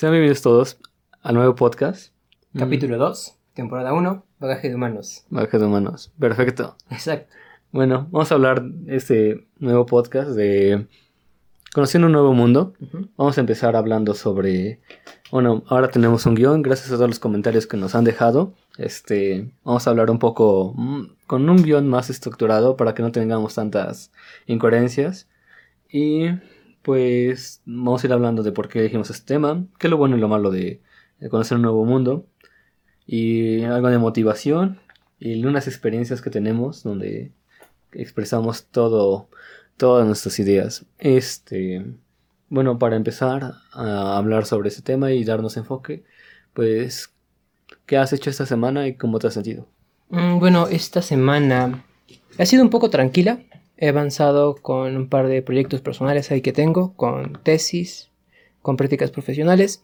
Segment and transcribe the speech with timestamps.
[0.00, 0.78] Sean bienvenidos todos
[1.20, 2.14] al nuevo podcast.
[2.56, 5.26] Capítulo 2, temporada 1, bagaje de humanos.
[5.28, 6.10] Bagaje de humanos.
[6.18, 6.74] Perfecto.
[6.88, 7.30] Exacto.
[7.70, 10.86] Bueno, vamos a hablar de este nuevo podcast de
[11.74, 12.72] Conociendo un nuevo mundo.
[13.18, 14.80] Vamos a empezar hablando sobre.
[15.30, 18.54] Bueno, ahora tenemos un guion, gracias a todos los comentarios que nos han dejado.
[18.78, 23.12] Este, vamos a hablar un poco mm, con un guion más estructurado para que no
[23.12, 24.12] tengamos tantas
[24.46, 25.28] incoherencias.
[25.92, 26.30] Y
[26.82, 30.16] pues vamos a ir hablando de por qué elegimos este tema, qué es lo bueno
[30.16, 30.80] y lo malo de,
[31.30, 32.26] conocer un nuevo mundo,
[33.06, 34.78] y algo de motivación
[35.18, 37.32] y unas experiencias que tenemos donde
[37.92, 39.28] expresamos todo,
[39.76, 40.86] todas nuestras ideas.
[40.98, 41.84] Este,
[42.48, 46.04] bueno, para empezar a hablar sobre este tema y darnos enfoque,
[46.54, 47.12] pues,
[47.86, 49.66] ¿qué has hecho esta semana y cómo te has sentido?
[50.08, 51.84] Mm, bueno, esta semana
[52.38, 53.40] ha sido un poco tranquila.
[53.80, 58.10] He avanzado con un par de proyectos personales ahí que tengo, con tesis,
[58.60, 59.82] con prácticas profesionales.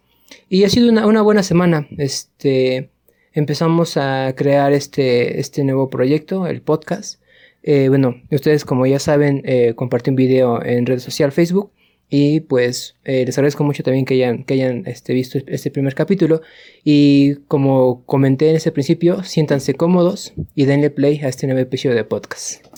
[0.50, 1.88] Y ha sido una, buena semana.
[1.96, 2.90] Este,
[3.32, 7.22] empezamos a crear este, este nuevo proyecto, el podcast.
[7.62, 11.70] Eh, bueno, ustedes como ya saben, eh, compartí un video en red social Facebook.
[12.08, 15.94] Y pues eh, les agradezco mucho también que hayan, que hayan este, visto este primer
[15.94, 16.42] capítulo.
[16.84, 21.96] Y como comenté en ese principio, siéntanse cómodos y denle play a este nuevo episodio
[21.96, 22.75] de podcast.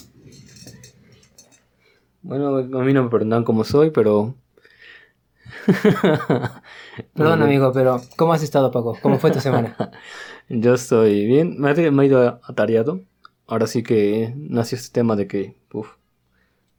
[2.28, 4.34] Bueno, a mí no me perdonan como soy, pero...
[7.14, 8.98] Perdón, amigo, pero ¿cómo has estado, Paco?
[9.00, 9.74] ¿Cómo fue tu semana?
[10.50, 11.58] Yo estoy bien.
[11.58, 13.00] Me, he ido atareado.
[13.46, 15.56] Ahora sí que nació este tema de que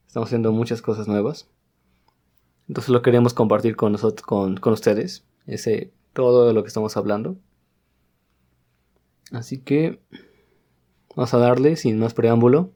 [0.06, 1.50] estamos haciendo muchas cosas nuevas.
[2.68, 5.26] Entonces lo queremos compartir con nosotros, con, con ustedes.
[5.48, 7.38] Ese, todo lo que estamos hablando.
[9.32, 10.00] Así que
[11.16, 12.70] vamos a darle sin más preámbulo.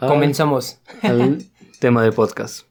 [0.00, 0.80] Comenzamos
[1.78, 2.66] tema de podcast.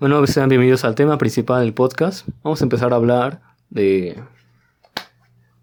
[0.00, 2.26] Bueno, sean bienvenidos al tema principal del podcast.
[2.42, 3.40] Vamos a empezar a hablar
[3.70, 4.20] de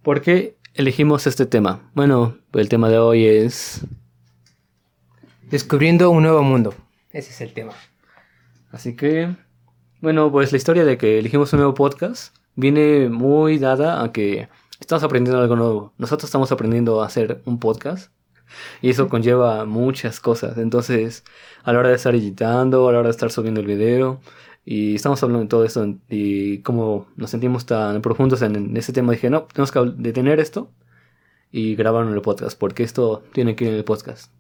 [0.02, 1.92] por qué elegimos este tema.
[1.94, 3.82] Bueno, el tema de hoy es...
[5.44, 6.74] Descubriendo un nuevo mundo.
[7.12, 7.74] Ese es el tema.
[8.72, 9.36] Así que
[10.02, 14.50] bueno, pues la historia de que elegimos un nuevo podcast viene muy dada a que
[14.80, 15.94] estamos aprendiendo algo nuevo.
[15.98, 18.12] Nosotros estamos aprendiendo a hacer un podcast
[18.82, 20.58] y eso conlleva muchas cosas.
[20.58, 21.24] Entonces,
[21.64, 24.20] a la hora de estar editando, a la hora de estar subiendo el video,
[24.66, 29.14] y estamos hablando de todo esto y como nos sentimos tan profundos en, ese tema,
[29.14, 30.70] dije, no, tenemos que detener esto
[31.52, 34.32] y grabarlo en el podcast, porque esto tiene que ir en el podcast.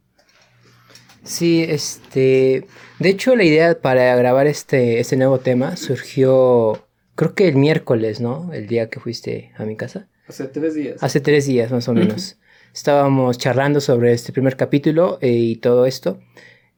[1.23, 2.65] Sí, este.
[2.99, 8.21] De hecho, la idea para grabar este, este nuevo tema surgió, creo que el miércoles,
[8.21, 8.51] ¿no?
[8.53, 10.07] El día que fuiste a mi casa.
[10.27, 11.03] Hace tres días.
[11.03, 12.37] Hace tres días, más o menos.
[12.73, 16.19] Estábamos charlando sobre este primer capítulo eh, y todo esto.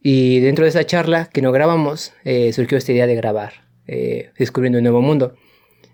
[0.02, 4.32] Y dentro de esa charla que no grabamos, eh, surgió esta idea de grabar, eh,
[4.38, 5.36] descubriendo un nuevo mundo.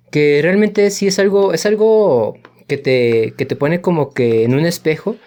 [0.09, 4.55] Que realmente sí es algo, es algo que te, que te pone como que en
[4.55, 5.17] un espejo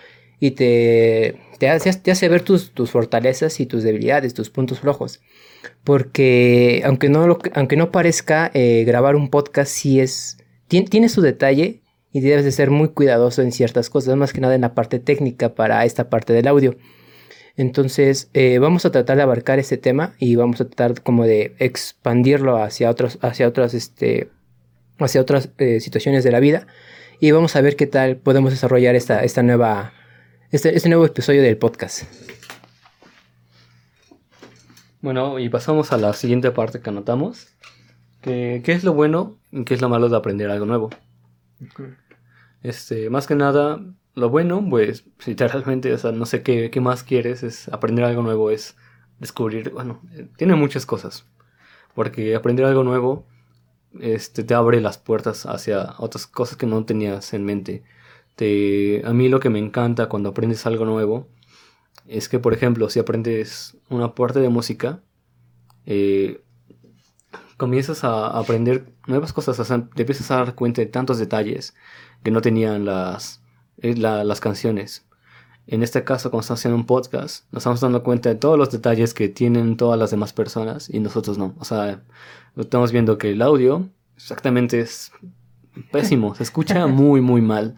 [0.41, 5.21] y te te hace, ver tus, fortalezas y tus debilidades, tus puntos flojos.
[5.85, 10.39] Porque aunque no, aunque no parezca, eh, grabar un podcast sí es...
[10.67, 14.57] Tiene, su detalle y debes de ser muy cuidadoso en ciertas cosas, más que nada
[14.57, 16.77] en la parte técnica para esta parte del audio.
[17.57, 21.55] Entonces eh, vamos a tratar de abarcar este tema y vamos a tratar como de
[21.59, 24.31] expandirlo hacia hacia otras, este,
[24.99, 26.67] hacia otras eh, situaciones de la vida
[27.21, 29.93] y vamos a ver qué tal podemos desarrollar esta, esta nueva
[30.53, 32.03] este, este, nuevo episodio del podcast.
[35.01, 37.49] Bueno, y pasamos a la siguiente parte que anotamos.
[38.21, 40.91] ¿Qué es lo bueno y qué es lo malo de aprender algo nuevo?
[42.63, 43.81] Este, más que nada,
[44.15, 48.21] lo bueno, pues, literalmente, o sea, no sé qué, qué más quieres, es aprender algo
[48.21, 48.77] nuevo, es
[49.21, 50.03] descubrir, bueno,
[50.37, 51.25] tiene muchas cosas.
[51.95, 53.27] Porque aprender algo nuevo
[54.01, 57.85] este, te abre las puertas hacia otras cosas que no tenías en mente.
[58.33, 61.29] Este, a mí lo que me encanta cuando aprendes algo nuevo
[62.07, 65.01] es que, por ejemplo, si aprendes una parte de música,
[65.85, 66.43] eh,
[67.59, 69.57] comienzas a aprender nuevas cosas,
[69.95, 71.75] te empiezas a dar cuenta de tantos detalles
[72.23, 73.43] que no tenían las,
[73.79, 75.07] eh, las canciones.
[75.67, 78.71] En este caso, cuando estamos haciendo un podcast, nos estamos dando cuenta de todos los
[78.71, 81.55] detalles que tienen todas las demás personas y nosotros no.
[81.59, 82.03] O sea,
[82.57, 85.13] estamos viendo que el audio exactamente es
[85.93, 87.77] pésimo, se escucha muy, muy mal.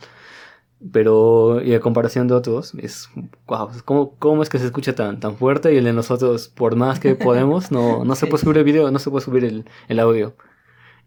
[0.92, 3.08] Pero, y a comparación de otros, es,
[3.46, 5.72] wow, ¿cómo, ¿cómo, es que se escucha tan, tan fuerte?
[5.72, 8.90] Y el de nosotros, por más que podemos, no, no se puede subir el video,
[8.90, 10.36] no se puede subir el, el audio.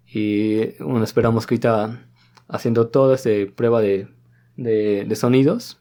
[0.07, 2.07] Y bueno, esperamos que ahorita,
[2.47, 4.07] haciendo toda esta prueba de,
[4.55, 5.79] de, de, sonidos,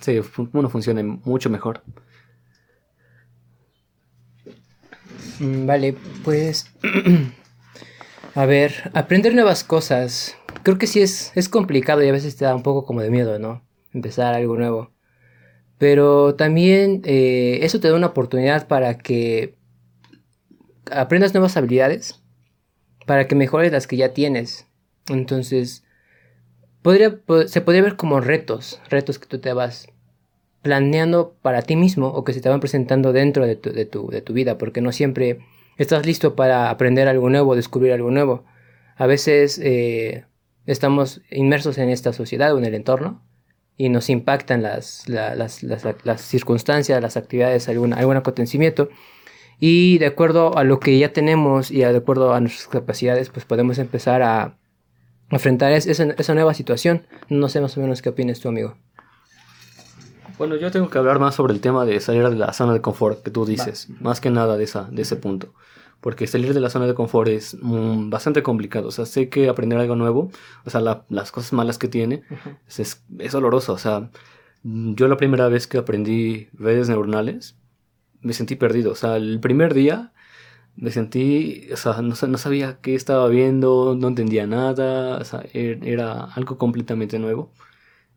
[0.00, 0.20] sí,
[0.52, 1.82] uno funcione mucho mejor.
[5.38, 6.72] Mm, vale, pues...
[8.34, 10.36] a ver, aprender nuevas cosas.
[10.62, 13.10] Creo que sí es, es complicado y a veces te da un poco como de
[13.10, 13.62] miedo, ¿no?
[13.92, 14.92] Empezar algo nuevo.
[15.78, 19.56] Pero también eh, eso te da una oportunidad para que
[20.90, 22.22] aprendas nuevas habilidades,
[23.06, 24.68] para que mejores las que ya tienes.
[25.08, 25.84] Entonces,
[26.82, 29.88] podría, se podría ver como retos, retos que tú te vas
[30.62, 34.08] planeando para ti mismo o que se te van presentando dentro de tu, de tu,
[34.08, 35.40] de tu vida, porque no siempre
[35.76, 38.44] estás listo para aprender algo nuevo, descubrir algo nuevo.
[38.96, 40.26] A veces eh,
[40.66, 43.22] estamos inmersos en esta sociedad o en el entorno
[43.76, 48.88] y nos impactan las, las, las, circunstancias, las actividades, algún, algún acontecimiento.
[49.58, 53.44] Y de acuerdo a lo que ya tenemos y de acuerdo a nuestras capacidades, pues
[53.44, 54.58] podemos empezar a
[55.30, 57.06] enfrentar esa, esa nueva situación.
[57.28, 58.76] No sé más o menos qué opinas tú, amigo.
[60.38, 62.80] Bueno, yo tengo que hablar más sobre el tema de salir de la zona de
[62.80, 65.54] confort que tú dices, más que nada de, esa, de ese punto.
[66.02, 68.88] Porque salir de la zona de confort es mm, bastante complicado.
[68.88, 70.30] O sea, sé que aprender algo nuevo,
[70.64, 72.24] o sea, las cosas malas que tiene,
[72.68, 73.72] es, es, doloroso.
[73.72, 74.10] O sea,
[74.64, 77.56] yo la primera vez que aprendí redes neuronales,
[78.20, 78.92] me sentí perdido.
[78.92, 80.12] O sea, el primer día
[80.76, 85.44] me sentí, o sea, no, no sabía qué estaba viendo, no entendía nada, o sea,
[85.52, 87.52] er, era algo completamente nuevo.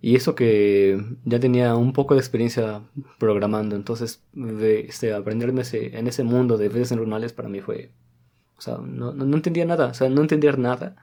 [0.02, 2.84] Y eso que ya tenía un poco de experiencia
[3.18, 7.92] programando, entonces de, este, aprenderme ese, en ese mundo de redes neuronales para mí fue,
[8.58, 10.96] o sea, no, no, entendía nada, o sea, no entender nada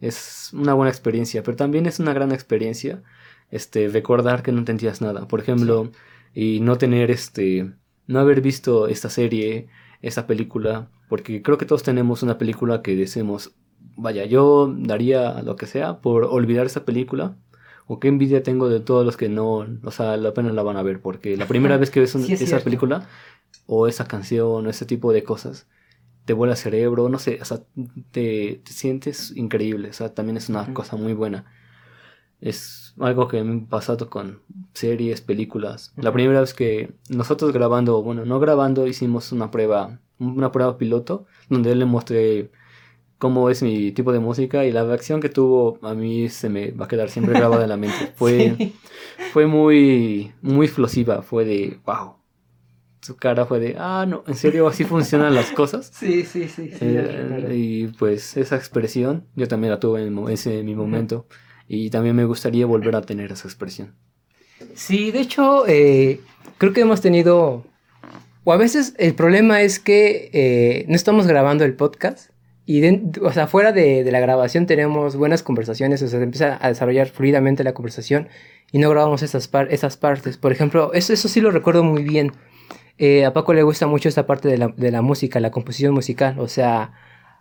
[0.00, 3.02] es una buena experiencia, pero también es una gran experiencia
[3.50, 5.90] este, recordar que no entendías nada, por ejemplo,
[6.34, 7.72] y no tener este,
[8.06, 9.68] no haber visto esta serie,
[10.02, 13.54] esta película, porque creo que todos tenemos una película que decimos,
[13.96, 17.36] vaya, yo daría lo que sea por olvidar esa película
[17.86, 20.82] o qué envidia tengo de todos los que no, o sea, apenas la van a
[20.82, 23.08] ver, porque la primera vez que ves esa película
[23.66, 25.66] o esa canción o ese tipo de cosas,
[26.24, 27.60] te vuela el cerebro, no sé, o sea,
[28.10, 31.46] te, sientes increíble, o sea, también es una cosa muy buena.
[32.40, 34.40] Es algo que me ha pasado con
[34.74, 35.92] series, películas.
[35.96, 41.26] La primera vez que nosotros grabando, bueno, no grabando, hicimos una prueba, una prueba piloto,
[41.48, 42.50] donde él le mostré
[43.18, 46.70] cómo es mi tipo de música y la reacción que tuvo a mí se me
[46.72, 48.12] va a quedar siempre grabada en la mente.
[48.16, 48.72] Fue,
[49.32, 52.16] fue muy, muy explosiva, fue de, wow.
[53.02, 55.92] Su cara fue de, ah, no, ¿en serio así funcionan las cosas?
[55.94, 56.70] Sí, sí, sí.
[56.80, 61.26] Eh, y pues esa expresión yo también la tuve en ese mi momento
[61.68, 63.94] y también me gustaría volver a tener esa expresión.
[64.74, 66.20] Sí, de hecho, eh,
[66.58, 67.64] creo que hemos tenido,
[68.42, 72.30] o a veces el problema es que eh, no estamos grabando el podcast
[72.66, 72.82] y,
[73.22, 76.68] o sea, fuera de, de, la grabación tenemos buenas conversaciones, o sea, se empieza a
[76.68, 78.28] desarrollar fluidamente la conversación
[78.72, 80.36] y no grabamos esas, esas partes.
[80.36, 82.32] Por ejemplo, eso, eso sí lo recuerdo muy bien.
[82.98, 85.94] Eh, a Paco le gusta mucho esta parte de la, de la, música, la composición
[85.94, 86.38] musical.
[86.40, 86.92] O sea,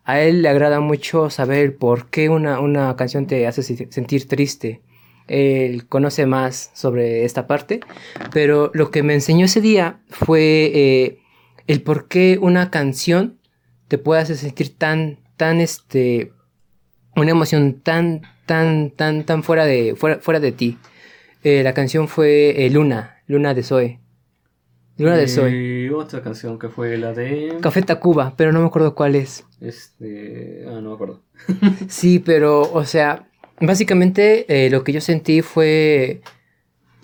[0.04, 4.81] a él le agrada mucho saber por qué una, una canción te hace sentir triste.
[5.27, 7.80] Él conoce más sobre esta parte,
[8.31, 11.19] pero lo que me enseñó ese día fue eh,
[11.66, 13.35] el por qué una canción
[13.88, 16.32] te puede hacer sentir tan, tan, este,
[17.16, 20.78] una emoción tan, tan, tan, tan fuera de, fuera, fuera de ti.
[21.44, 24.00] Eh, la canción fue eh, Luna, Luna de Zoe.
[24.98, 25.51] Luna de Zoe.
[25.51, 27.58] Y otra canción que fue la de...
[27.62, 29.46] Café Tacuba, pero no me acuerdo cuál es.
[29.60, 30.63] Este...
[30.68, 31.22] Ah, no me acuerdo.
[31.88, 33.27] sí, pero, o sea,
[33.60, 36.22] básicamente eh, lo que yo sentí fue...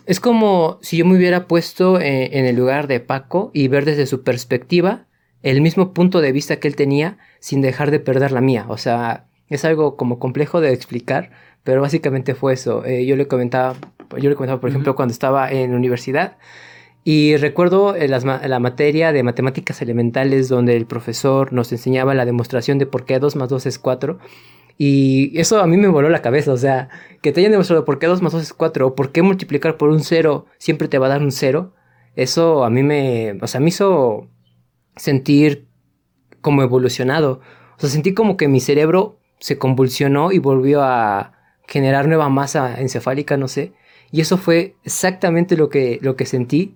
[0.08, 4.08] Es como si yo me hubiera puesto en el lugar de Paco y ver desde
[4.08, 5.06] su perspectiva
[5.44, 8.66] el mismo punto de vista que él tenía sin dejar de perder la mía.
[8.70, 11.32] O sea, es algo como complejo de explicar,
[11.64, 12.86] pero básicamente fue eso.
[12.86, 13.76] Eh, yo le comentaba,
[14.18, 16.38] yo le comentaba, por ejemplo, cuando estaba en la universidad
[17.04, 22.78] y recuerdo eh, la materia de matemáticas elementales donde el profesor nos enseñaba la demostración
[22.78, 24.20] de por qué 2 más 2 es 4.
[24.78, 26.90] Y eso a mí me voló la cabeza, o sea,
[27.22, 29.78] que te hayan demostrado por qué 2 más 2 es 4 o por qué multiplicar
[29.78, 31.74] por un 0 siempre te va a dar un 0.
[32.16, 34.28] Eso a mí me, o sea, me hizo
[34.96, 35.68] sentir
[36.42, 37.42] como evolucionado.
[37.78, 41.34] O sea, sentí como que mi cerebro se convulsionó y volvió a
[41.68, 43.74] generar nueva masa encefálica, no sé.
[44.12, 46.76] Y eso fue exactamente lo que, lo que sentí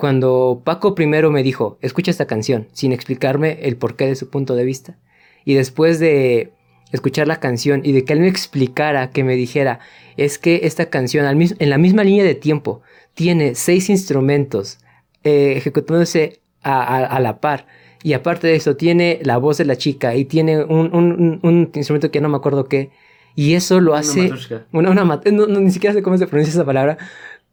[0.00, 4.56] cuando Paco primero me dijo, escucha esta canción, sin explicarme el porqué de su punto
[4.56, 4.96] de vista.
[5.44, 6.54] Y después de
[6.90, 9.78] escuchar la canción y de que él me explicara, que me dijera,
[10.16, 12.80] es que esta canción en la misma línea de tiempo
[13.14, 14.78] tiene seis instrumentos
[15.22, 17.66] eh, ejecutándose a, la par.
[18.02, 22.20] Y aparte de eso, tiene la voz de la chica y tiene un, instrumento que
[22.20, 22.90] no me acuerdo qué.
[23.36, 24.30] Y eso lo hace.
[24.72, 26.98] Una, una, no, ni siquiera sé cómo se pronuncia esa palabra.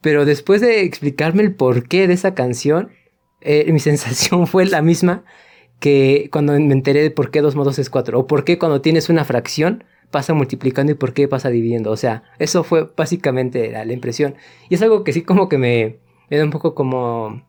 [0.01, 2.91] Pero después de explicarme el porqué de esa canción,
[3.41, 5.23] eh, mi sensación fue la misma
[5.79, 8.19] que cuando me enteré de por qué 2 más 2 es 4.
[8.19, 11.91] O por qué cuando tienes una fracción pasa multiplicando y por qué pasa dividiendo.
[11.91, 14.35] O sea, eso fue básicamente la, impresión.
[14.69, 15.99] Y es algo que sí como que me,
[16.29, 17.43] me da un poco como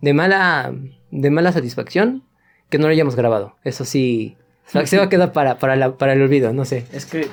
[0.00, 0.72] de mala,
[1.10, 2.22] de mala satisfacción
[2.70, 3.56] que no lo hayamos grabado.
[3.64, 4.36] Eso sí,
[4.66, 6.86] se va a quedar para, para, para el olvido, no sé.
[6.92, 7.28] Es que,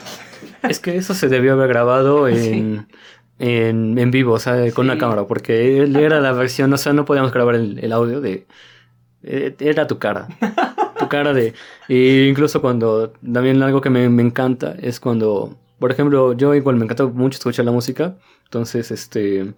[0.67, 2.88] es que eso se debió haber grabado en,
[3.39, 7.05] en, en, vivo, o sea, con una cámara, porque era la versión, o sea, no
[7.05, 8.45] podíamos grabar el, el audio de...
[9.24, 10.27] Eh, era tu cara.
[11.00, 11.53] tu cara de...
[11.89, 13.10] Incluso cuando...
[13.10, 15.57] También algo que me, me encanta es cuando...
[15.79, 18.15] Por ejemplo, yo igual me encanta mucho escuchar la música.
[18.45, 19.53] Entonces, este...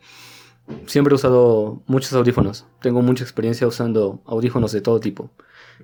[0.85, 2.65] Siempre he usado muchos audífonos.
[2.81, 5.31] Tengo mucha experiencia usando audífonos de todo tipo.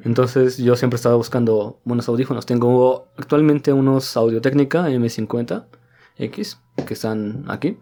[0.04, 2.46] Entonces yo siempre estaba buscando buenos audífonos.
[2.46, 5.66] Tengo actualmente unos Audio Técnica M50
[6.18, 7.78] X que están aquí.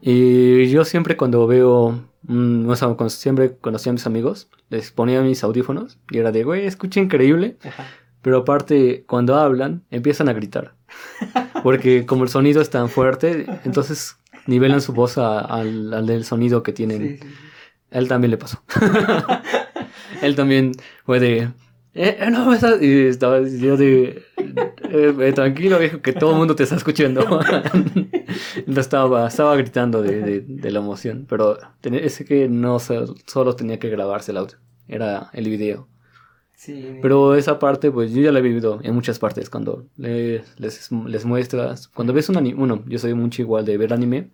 [0.00, 4.92] Y yo siempre cuando veo, mm, o sea, cuando siempre conocía a mis amigos, les
[4.92, 7.56] ponía mis audífonos y era de, güey, escucha increíble.
[8.22, 10.74] Pero aparte, cuando hablan, empiezan a gritar.
[11.62, 16.72] Porque como el sonido es tan fuerte, entonces nivelan su voz al, del sonido que
[16.72, 17.20] tienen.
[17.90, 18.62] él también le pasó.
[20.22, 20.72] él también
[21.04, 21.38] fue de...
[21.94, 24.22] Eh, eh no, y estaba yo de...
[24.36, 27.40] Eh, eh, tranquilo, viejo, que todo el mundo te está escuchando.
[28.76, 34.30] estaba, estaba gritando de, de, la emoción, pero ese que no solo tenía que grabarse
[34.30, 35.88] el audio, era el video.
[36.56, 39.48] Sí, pero esa parte, pues yo ya la he vivido en muchas partes.
[39.50, 43.76] Cuando les, les, les muestras, cuando ves un anime, bueno, yo soy mucho igual de
[43.76, 44.30] ver anime,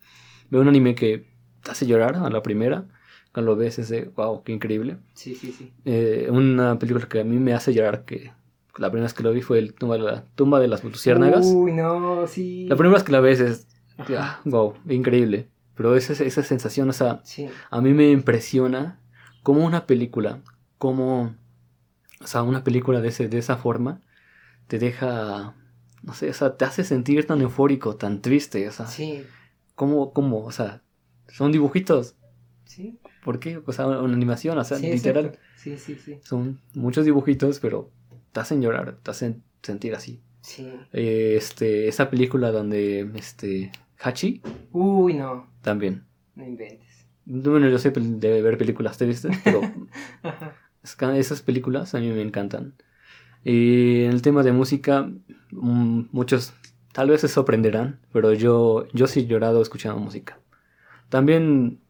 [0.48, 1.26] veo un anime que
[1.62, 2.86] te hace llorar a la primera
[3.32, 4.98] cuando lo ves es de, wow, qué increíble.
[5.14, 5.72] Sí, sí, sí.
[5.84, 8.30] Eh, una película que a mí me hace llorar, que
[8.76, 11.46] la primera vez que lo vi fue el tumba de, la, tumba de las luciérnagas.
[11.46, 12.66] Uy, no, sí.
[12.68, 13.68] La primera vez que la ves es,
[14.44, 15.48] wow, increíble.
[15.74, 17.22] Pero esa, esa sensación, o sea,
[17.70, 19.00] a mí me impresiona
[19.42, 20.42] como una película,
[20.76, 21.34] como,
[22.22, 24.00] o sea, una película de, ese, de esa forma
[24.66, 25.54] te deja,
[26.02, 28.86] no sé, o sea, te hace sentir tan eufórico, tan triste, o sea.
[28.86, 29.24] Sí.
[29.74, 30.82] ¿Cómo, cómo, o sea,
[31.28, 32.16] son dibujitos?
[32.64, 32.98] Sí.
[33.24, 33.60] ¿Por qué?
[33.64, 35.38] O sea, una animación, o sea, literal.
[35.56, 36.18] Sí, sí, sí.
[36.22, 37.90] Son muchos dibujitos, pero
[38.32, 40.20] te hacen llorar, te hacen sentir así.
[40.40, 40.72] Sí.
[40.92, 44.42] Eh, este, esa película donde, este, Hachi.
[44.72, 45.48] Uy, no.
[45.62, 46.04] También.
[46.34, 47.06] No inventes.
[47.24, 49.28] Bueno, yo sé de ver películas, ¿te viste?
[49.44, 49.60] Pero
[50.82, 52.74] esas películas a mí me encantan.
[53.44, 55.10] Y en el tema de música,
[55.50, 56.54] mm, muchos
[56.92, 60.38] tal vez se sorprenderán, pero yo, yo sí he llorado escuchando música.
[61.08, 61.80] También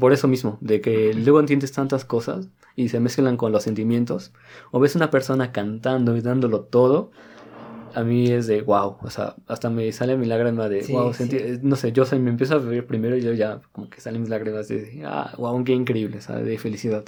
[0.00, 4.32] por eso mismo, de que luego entiendes tantas cosas y se mezclan con los sentimientos,
[4.70, 7.10] o ves una persona cantando y dándolo todo,
[7.94, 11.12] a mí es de wow, o sea, hasta me sale mi lágrima de wow,
[11.62, 14.30] no sé, yo me empiezo a ver primero y yo ya como que salen mis
[14.30, 16.44] lágrimas de ah, wow, qué increíble, ¿sabes?
[16.44, 17.04] de felicidad.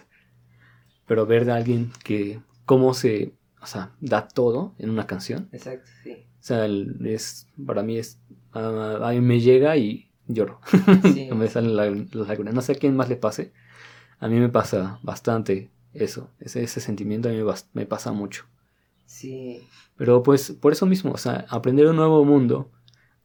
[1.10, 5.48] Pero ver a alguien que cómo se, o sea, da todo en una canción.
[5.50, 6.12] Exacto, sí.
[6.12, 8.20] O sea, es para mí es
[8.52, 10.60] a mí me llega y lloro.
[11.28, 12.54] no me salen las lágrimas.
[12.54, 13.52] No sé a quién más le pase.
[14.20, 16.30] A mí me pasa bastante eso.
[16.38, 18.44] Ese, ese sentimiento a mí me, pasa mucho.
[19.04, 19.66] Sí.
[19.96, 22.70] Pero pues por eso mismo, o sea, aprender un nuevo mundo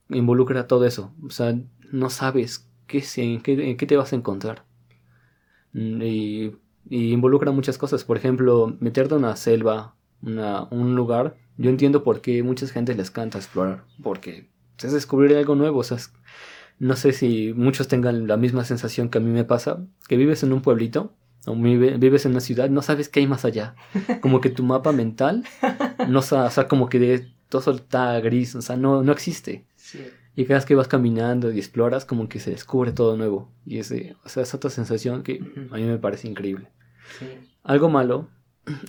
[0.09, 1.13] involucra todo eso.
[1.23, 1.55] O sea,
[1.91, 4.65] no sabes qué, en, qué, en qué te vas a encontrar.
[5.73, 8.03] Mm, y, y, involucra muchas cosas.
[8.03, 11.37] Por ejemplo, meterte en una selva, una, un lugar.
[11.57, 13.83] Yo entiendo por qué muchas gente les canta explorar.
[14.01, 14.49] Porque
[14.81, 15.81] es descubrir algo nuevo.
[16.79, 20.43] No sé si muchos tengan la misma sensación que a mí me pasa, que vives
[20.43, 21.13] en un pueblito
[21.45, 23.75] o vives en una ciudad, no sabes qué hay más allá.
[24.21, 25.45] Como que tu mapa mental,
[26.09, 29.65] no o sea, como que de, todo está gris, o sea, no, no existe.
[30.35, 33.51] Y cada vez que vas caminando y exploras, como que se descubre todo nuevo.
[33.65, 35.39] Y ese, o sea, es otra sensación que
[35.71, 36.69] a mí me parece increíble.
[37.63, 38.27] Algo malo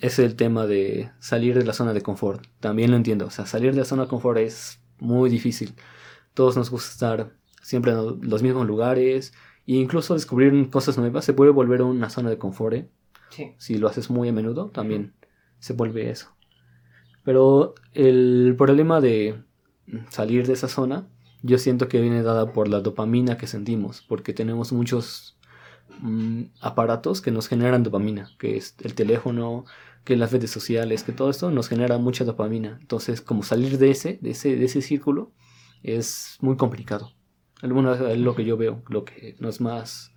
[0.00, 2.45] es el tema de salir de la zona de confort.
[2.61, 3.26] También lo entiendo.
[3.26, 5.75] O sea, salir de la zona de confort es muy difícil.
[6.35, 9.33] Todos nos gusta estar siempre en los mismos lugares.
[9.67, 12.75] E incluso descubrir cosas nuevas se puede volver una zona de confort.
[12.75, 12.91] ¿eh?
[13.59, 15.15] Si lo haces muy a menudo, también
[15.59, 16.35] se vuelve eso.
[17.25, 19.43] Pero el problema de
[20.11, 21.09] salir de esa zona,
[21.47, 25.38] yo siento que viene dada por la dopamina que sentimos, porque tenemos muchos
[26.00, 29.65] mm, aparatos que nos generan dopamina, que es el teléfono,
[30.05, 32.79] que las redes sociales, que todo esto nos genera mucha dopamina.
[32.81, 35.33] Entonces, como salir de ese, de ese, de ese círculo
[35.83, 37.12] es muy complicado.
[37.62, 40.12] Bueno, es lo que yo veo, lo que nos más,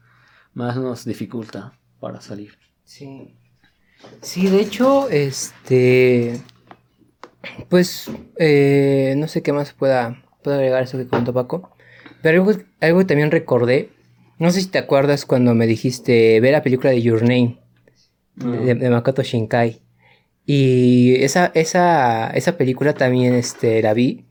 [0.53, 2.57] más nos dificulta para salir.
[2.83, 3.35] Sí.
[4.21, 6.41] Sí, de hecho, este.
[7.69, 11.71] Pues, eh, no sé qué más pueda, pueda agregar eso que comentó Paco.
[12.21, 13.89] Pero algo, algo que también recordé
[14.39, 17.59] No sé si te acuerdas cuando me dijiste ve la película de Your Name
[18.35, 19.81] de, de Makoto Shinkai.
[20.45, 24.25] Y esa, esa, esa película también este, la vi.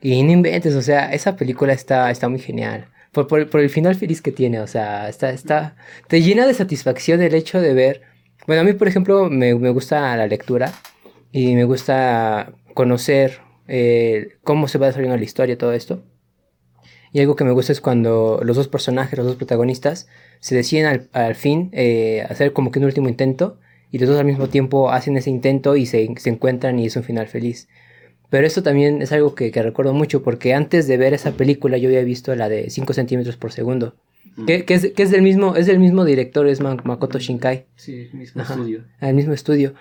[0.00, 2.88] Y no inventes, o sea, esa película está, está muy genial.
[3.12, 5.76] Por, por, por, el final feliz que tiene, o sea, está, está,
[6.08, 8.02] te llena de satisfacción el hecho de ver.
[8.48, 10.72] Bueno, a mí, por ejemplo, me, me gusta la lectura
[11.30, 16.02] y me gusta conocer eh, cómo se va desarrollando la historia, todo esto.
[17.12, 20.08] Y algo que me gusta es cuando los dos personajes, los dos protagonistas,
[20.40, 23.58] se deciden al, al fin eh, hacer como que un último intento
[23.92, 26.96] y los dos al mismo tiempo hacen ese intento y se, se encuentran y es
[26.96, 27.68] un final feliz.
[28.30, 31.78] Pero esto también es algo que, que, recuerdo mucho porque antes de ver esa película
[31.78, 33.94] yo había visto la de 5 centímetros por segundo.
[34.34, 34.46] Mm.
[34.46, 37.66] Que, que, es, que, es, del mismo, es del mismo director, es Makoto Shinkai.
[37.76, 38.84] Sí, el mismo Ajá, estudio.
[39.00, 39.74] El mismo estudio.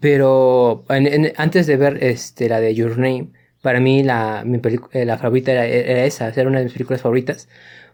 [0.00, 3.30] Pero en, antes de ver este, la de Your Name,
[3.62, 4.60] para mí la, mi
[4.92, 7.48] eh, la favorita era, esa, era una de mis películas favoritas,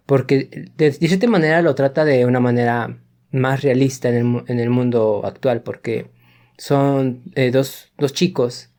[0.07, 2.99] porque de, de, cierta manera lo trata de una manera
[3.31, 6.11] más realista en el, en el mundo actual, porque
[6.59, 8.71] son eh, dos, dos, chicos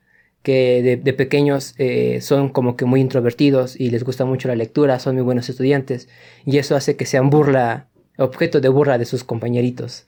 [0.43, 4.55] que de, de pequeños eh, son como que muy introvertidos y les gusta mucho la
[4.55, 6.07] lectura, son muy buenos estudiantes,
[6.45, 10.05] y eso hace que sean burla, objeto de burla de sus compañeritos.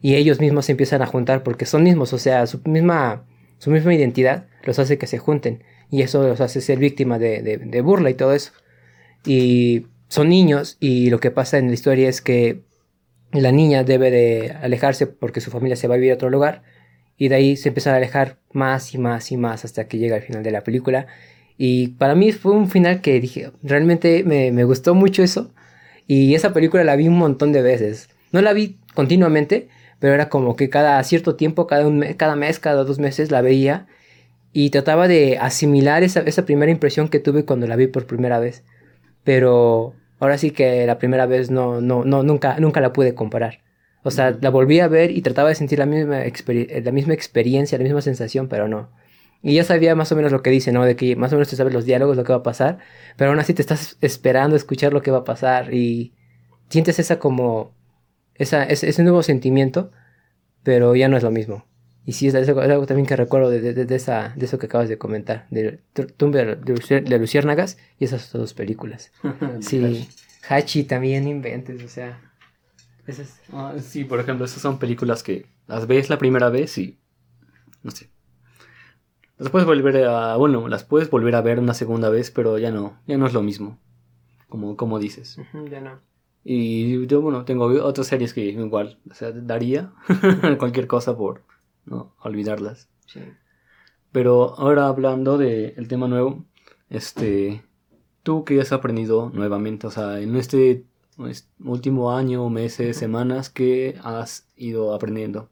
[0.00, 3.24] Y ellos mismos se empiezan a juntar porque son mismos, o sea, su misma,
[3.58, 7.42] su misma identidad los hace que se junten y eso los hace ser víctimas de,
[7.42, 8.52] de, de, burla y todo eso.
[9.24, 12.62] Y son niños y lo que pasa en la historia es que
[13.32, 16.62] la niña debe de alejarse porque su familia se va a vivir a otro lugar
[17.16, 20.16] y de ahí se empieza a alejar más y más y más hasta que llega
[20.16, 21.06] al final de la película.
[21.56, 25.52] Y para mí fue un final que dije, realmente me, me gustó mucho eso
[26.06, 28.08] y esa película la vi un montón de veces.
[28.30, 32.36] No la vi continuamente, pero era como que cada cierto tiempo, cada, un mes, cada
[32.36, 33.86] mes, cada dos meses la veía
[34.52, 38.38] y trataba de asimilar esa, esa primera impresión que tuve cuando la vi por primera
[38.38, 38.64] vez.
[39.24, 43.60] Pero ahora sí que la primera vez no, no, no, nunca, nunca la pude comparar.
[44.02, 46.20] O sea, la volví a ver y trataba de sentir la misma,
[46.82, 48.90] la misma experiencia, la misma sensación, pero no.
[49.42, 50.84] Y ya sabía más o menos lo que dice, ¿no?
[50.84, 52.78] De que más o menos te sabes los diálogos, lo que va a pasar,
[53.16, 56.14] pero aún así te estás esperando escuchar lo que va a pasar y
[56.70, 57.74] sientes esa como,
[58.38, 59.90] esa, ese, ese nuevo sentimiento,
[60.62, 61.66] pero ya no es lo mismo.
[62.04, 64.58] Y sí, es algo, es algo también que recuerdo de, de, de, esa, de eso
[64.58, 65.80] que acabas de comentar, de
[66.16, 69.12] Tumba de Luciérnagas y esas dos películas.
[69.60, 70.08] sí,
[70.48, 72.18] Hachi también inventes, o sea.
[73.06, 73.40] Esas...
[73.52, 76.98] Ah, sí, por ejemplo, esas son películas que las ves la primera vez y.
[77.82, 78.08] No sé.
[79.36, 80.36] Las puedes volver a.
[80.36, 82.98] Bueno, las puedes volver a ver una segunda vez, pero ya no.
[83.06, 83.78] Ya no es lo mismo.
[84.48, 85.36] Como, como dices.
[85.36, 86.00] Uh -huh, ya no.
[86.50, 89.92] Y yo, bueno, tengo otras series que igual, o sea, daría
[90.58, 91.42] cualquier cosa por
[91.84, 92.88] no olvidarlas.
[93.04, 93.20] Sí.
[94.12, 96.46] Pero ahora hablando del de tema nuevo,
[96.88, 97.62] este,
[98.22, 99.88] ¿tú qué has aprendido nuevamente?
[99.88, 100.86] O sea, en este,
[101.62, 105.50] último año, meses, semanas, ¿qué has ido aprendiendo?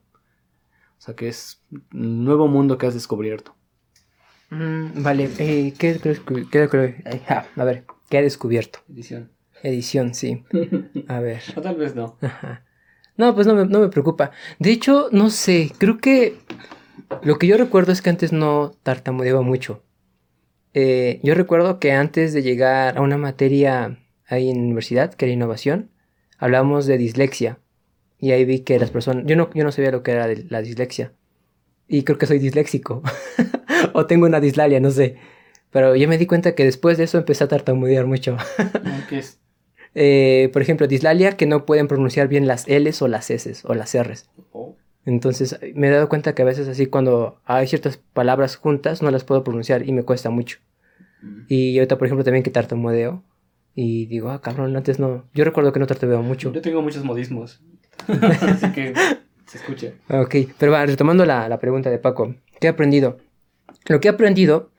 [0.97, 1.61] O sea, ¿qué es
[1.93, 3.55] un nuevo mundo que has descubierto?
[4.49, 8.79] Mm, vale, eh, ¿qué, qué, qué, ah, a ver, ¿qué he descubierto?
[8.89, 9.36] Edición.
[9.63, 10.43] Edición, sí.
[11.07, 11.41] A ver.
[11.55, 12.17] o tal vez no.
[12.21, 12.63] Ajá.
[13.17, 14.31] No, pues no me, no me preocupa.
[14.59, 16.37] De hecho, no sé, creo que
[17.23, 19.83] lo que yo recuerdo es que antes no tartamudeaba mucho.
[20.73, 25.25] Eh, yo recuerdo que antes de llegar a una materia ahí en la universidad, que
[25.25, 25.89] era innovación,
[26.37, 27.59] hablábamos de dislexia.
[28.19, 29.23] Y ahí vi que las personas...
[29.25, 31.13] Yo no, yo no sabía lo que era la dislexia.
[31.87, 33.01] Y creo que soy disléxico.
[33.93, 35.17] o tengo una dislalia, no sé.
[35.71, 38.37] Pero ya me di cuenta que después de eso empecé a tartamudear mucho.
[39.09, 39.39] ¿Qué es?
[39.99, 43.73] Eh, por ejemplo, dislalia que no pueden pronunciar bien las L's o las S's o
[43.73, 44.29] las R's.
[44.51, 44.75] Oh.
[45.05, 49.09] Entonces me he dado cuenta que a veces así cuando hay ciertas palabras juntas no
[49.09, 50.59] las puedo pronunciar y me cuesta mucho.
[51.23, 51.45] Mm.
[51.47, 53.23] Y ahorita, por ejemplo, también que tartamudeo.
[53.73, 55.25] Y digo, ah, cabrón, antes no.
[55.33, 56.53] Yo recuerdo que no tartamudeo mucho.
[56.53, 57.63] Yo tengo muchos modismos.
[58.07, 58.93] así que
[59.47, 59.93] se escucha.
[60.09, 62.35] Ok, pero va, retomando la, la pregunta de Paco.
[62.59, 63.17] ¿Qué he aprendido?
[63.87, 64.69] Lo que he aprendido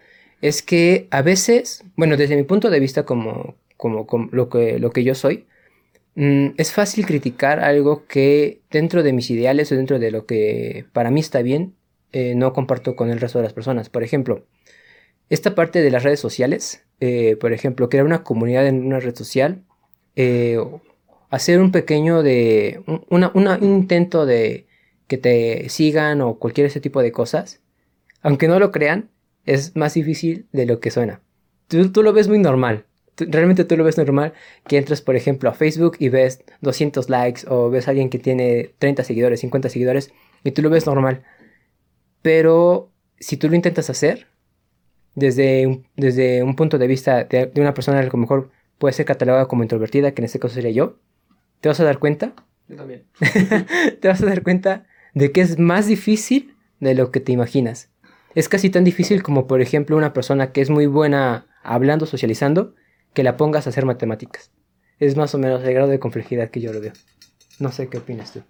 [0.42, 5.14] es que a veces, bueno, desde mi punto de vista como, como, lo, que, yo
[5.14, 5.46] soy,
[6.16, 10.84] mmm, es fácil criticar algo que dentro de mis ideales o dentro de lo que
[10.92, 11.74] para mí está bien,
[12.12, 13.88] eh, no comparto con el resto de las personas.
[13.88, 14.44] Por ejemplo,
[15.30, 19.14] esta parte de las redes sociales, eh, por ejemplo, crear una comunidad en una red
[19.14, 19.64] social,
[20.16, 20.58] eh,
[21.30, 24.66] hacer un pequeño de, una, un intento de
[25.06, 27.60] que te sigan o cualquier ese tipo de cosas,
[28.22, 29.10] aunque no lo crean,
[29.46, 31.20] es más difícil de lo que suena.
[31.68, 32.86] Tú, tú lo ves muy normal,
[33.18, 34.32] realmente tú lo ves normal
[34.66, 38.18] que entras, por ejemplo, a Facebook y ves 200 likes o ves a alguien que
[38.18, 40.12] tiene 30 seguidores, 50 seguidores
[40.44, 41.22] y tú lo ves normal.
[42.22, 44.26] Pero si tú lo intentas hacer
[45.14, 48.50] desde un, desde un punto de vista de, de una persona que a lo mejor
[48.78, 50.98] puede ser catalogada como introvertida, que en este caso sería yo,
[51.60, 52.34] te vas a dar cuenta.
[52.68, 53.04] Yo también.
[54.00, 57.90] te vas a dar cuenta de que es más difícil de lo que te imaginas.
[58.34, 62.74] Es casi tan difícil como, por ejemplo, una persona que es muy buena hablando, socializando,
[63.18, 64.52] que la pongas a hacer matemáticas.
[65.00, 66.92] Es más o menos el grado de complejidad que yo lo veo.
[67.58, 68.42] No sé qué opinas tú.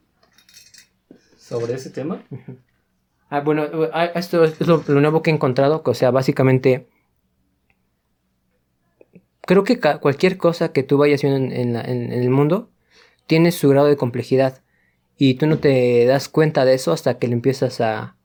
[1.39, 2.23] ¿Sobre ese tema?
[3.31, 6.87] Ah, bueno, ah, esto es lo, nuevo que he encontrado, o sea, básicamente
[9.41, 11.77] creo que cualquier cosa que tú vayas viendo en,
[12.13, 12.69] el mundo
[13.27, 14.61] tiene su grado de complejidad
[15.17, 18.17] y tú no te das cuenta de eso hasta que le empiezas a...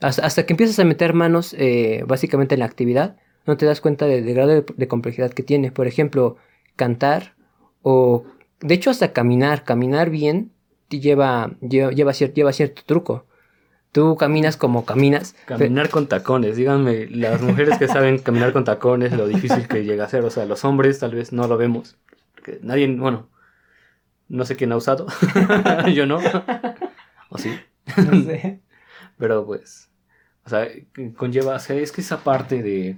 [0.00, 4.06] hasta, que empiezas a meter manos eh, básicamente en la actividad, no te das cuenta
[4.06, 5.72] del grado de, complejidad que tiene.
[5.72, 6.36] Por ejemplo,
[6.76, 7.34] cantar
[7.82, 8.24] o...
[8.60, 10.52] De hecho, hasta caminar, caminar bien
[10.90, 13.26] lleva, lleva, lleva, lleva cierto truco.
[13.92, 15.34] Tú caminas como caminas.
[15.46, 20.04] Caminar con tacones, díganme, las mujeres que saben caminar con tacones, lo difícil que llega
[20.04, 20.24] a ser.
[20.24, 21.96] O sea, los hombres tal vez no lo vemos.
[22.34, 23.28] Porque nadie, bueno,
[24.28, 25.06] no sé quién ha usado.
[25.94, 26.20] Yo no.
[27.30, 27.50] ¿O sí?
[27.96, 28.60] No sé.
[29.18, 29.90] Pero pues,
[30.44, 30.68] o sea,
[31.16, 32.96] conlleva, o sea, es que esa parte de,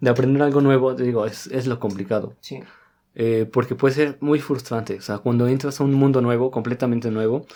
[0.00, 2.34] de aprender algo nuevo, te digo, es, es lo complicado.
[2.40, 2.60] Sí.
[3.14, 4.96] Eh, porque puede ser muy frustrante.
[4.96, 7.46] O sea, cuando entras a un mundo nuevo, completamente nuevo,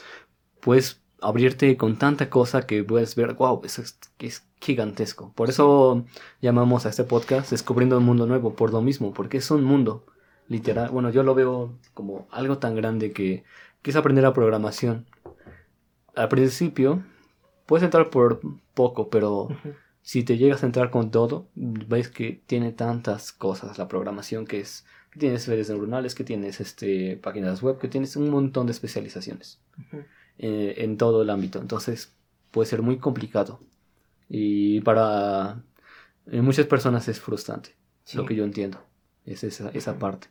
[0.60, 5.32] pues abrirte con tanta cosa que puedes ver, wow, es, es gigantesco.
[5.34, 6.04] Por eso
[6.40, 10.04] llamamos a este podcast Descubriendo un Mundo Nuevo, por lo mismo, porque es un mundo,
[10.48, 10.90] literal.
[10.90, 13.44] Bueno, yo lo veo como algo tan grande que,
[13.82, 15.06] que es aprender la programación.
[16.14, 17.02] Al principio,
[17.66, 18.40] puedes entrar por
[18.74, 19.48] poco, pero
[20.04, 24.60] si te llegas a entrar con todo, ves que tiene tantas cosas la programación que
[24.60, 28.72] es que tienes redes neuronales, que tienes este, páginas web, que tienes un montón de
[28.72, 29.60] especializaciones.
[30.38, 31.58] Eh, en todo el ámbito.
[31.58, 32.12] Entonces
[32.50, 33.60] puede ser muy complicado.
[34.28, 35.62] Y para
[36.26, 37.70] eh, muchas personas es frustrante,
[38.12, 38.84] lo que yo entiendo.
[39.24, 40.26] Es esa, esa parte.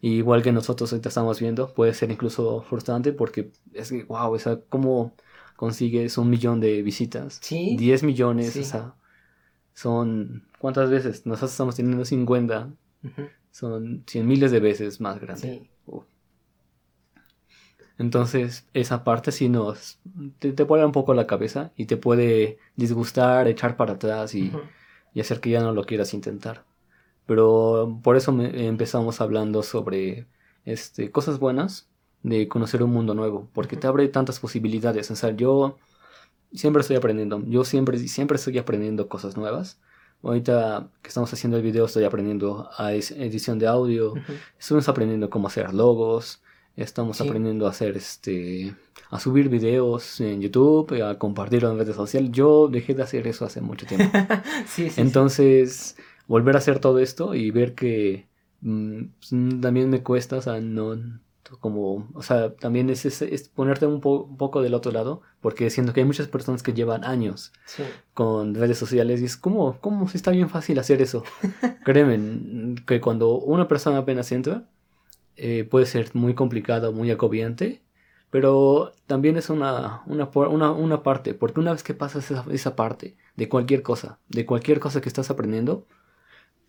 [0.00, 4.60] igual que nosotros ahorita estamos viendo, puede ser incluso frustrante porque es que, wow, esa,
[4.68, 5.14] ¿cómo
[5.54, 7.38] consigues un millón de visitas?
[7.40, 7.76] ¿Sí?
[7.78, 8.94] 10 millones, o sea,
[9.74, 11.26] son, ¿cuántas veces?
[11.26, 12.70] Nosotros estamos teniendo 50,
[13.50, 15.68] son 100 miles de veces más grande.
[17.98, 20.00] Entonces, esa parte sí nos.
[20.38, 24.52] te, pone un poco la cabeza y te puede disgustar, echar para atrás y,
[25.18, 26.64] hacer que ya no lo quieras intentar.
[27.26, 30.26] Pero por eso empezamos hablando sobre
[30.64, 31.88] este, cosas buenas
[32.22, 35.10] de conocer un mundo nuevo, porque te abre tantas posibilidades.
[35.10, 35.78] O sea, yo
[36.54, 39.80] siempre estoy aprendiendo, yo siempre, siempre estoy aprendiendo cosas nuevas.
[40.22, 44.14] Ahorita que estamos haciendo el video estoy aprendiendo a edición de audio,
[44.58, 46.42] estamos aprendiendo cómo hacer logos,
[46.76, 48.74] Estamos aprendiendo a hacer este
[49.10, 52.30] a subir videos en YouTube, a compartirlo en redes sociales.
[52.32, 54.10] Yo dejé de hacer eso hace mucho tiempo.
[54.96, 58.26] Entonces, volver a hacer todo esto y ver que
[58.62, 60.98] mm, pues, también me cuesta, o sea, no
[61.60, 66.00] como, o sea, también es, es, ponerte un, poco del otro lado, porque siento que
[66.00, 67.52] hay muchas personas que llevan años
[68.14, 71.24] con redes sociales y es como, como si está bien fácil hacer eso.
[71.84, 74.68] Créeme que cuando una persona apenas entra,
[75.36, 77.82] eh, puede ser muy complicado, muy agobiante,
[78.30, 80.30] pero también es una, una,
[80.72, 84.80] una, parte, porque una vez que pasas esa, esa, parte de cualquier cosa, de cualquier
[84.80, 85.86] cosa que estás aprendiendo,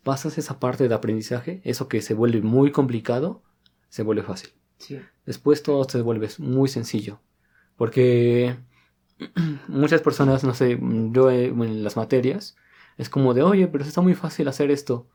[0.02, 3.42] pasas esa parte de aprendizaje, eso que se vuelve muy complicado,
[3.88, 4.50] se vuelve fácil.
[5.26, 7.20] Después todo se vuelve muy sencillo,
[7.76, 8.56] porque
[9.68, 10.78] muchas personas, no sé,
[11.12, 12.56] yo en las materias,
[12.98, 15.08] es como de, oye, pero está muy fácil hacer esto,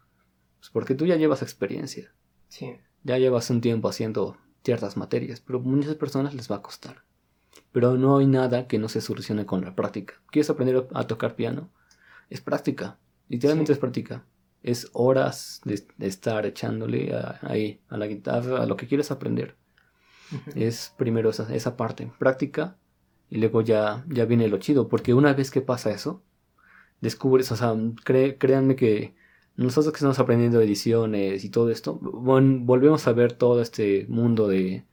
[0.60, 2.14] pues porque tú ya llevas experiencia.
[2.48, 6.62] Sí ya llevas un tiempo haciendo ciertas materias, pero a muchas personas les va a
[6.62, 7.04] costar.
[7.72, 10.16] Pero no hay nada que no se solucione con la práctica.
[10.32, 11.70] ¿Quieres aprender a tocar piano?
[12.30, 14.26] Es práctica, literalmente es práctica.
[14.62, 19.56] Es horas de, estar echándole ahí a la guitarra, a lo que quieres aprender.
[20.56, 22.78] Es primero esa, esa parte, práctica,
[23.30, 26.22] y luego ya, ya viene lo chido, porque una vez que pasa eso,
[27.02, 29.16] descubres, o sea, créanme que
[29.56, 34.86] nosotros que estamos aprendiendo ediciones y todo esto, volvemos a ver todo este mundo de,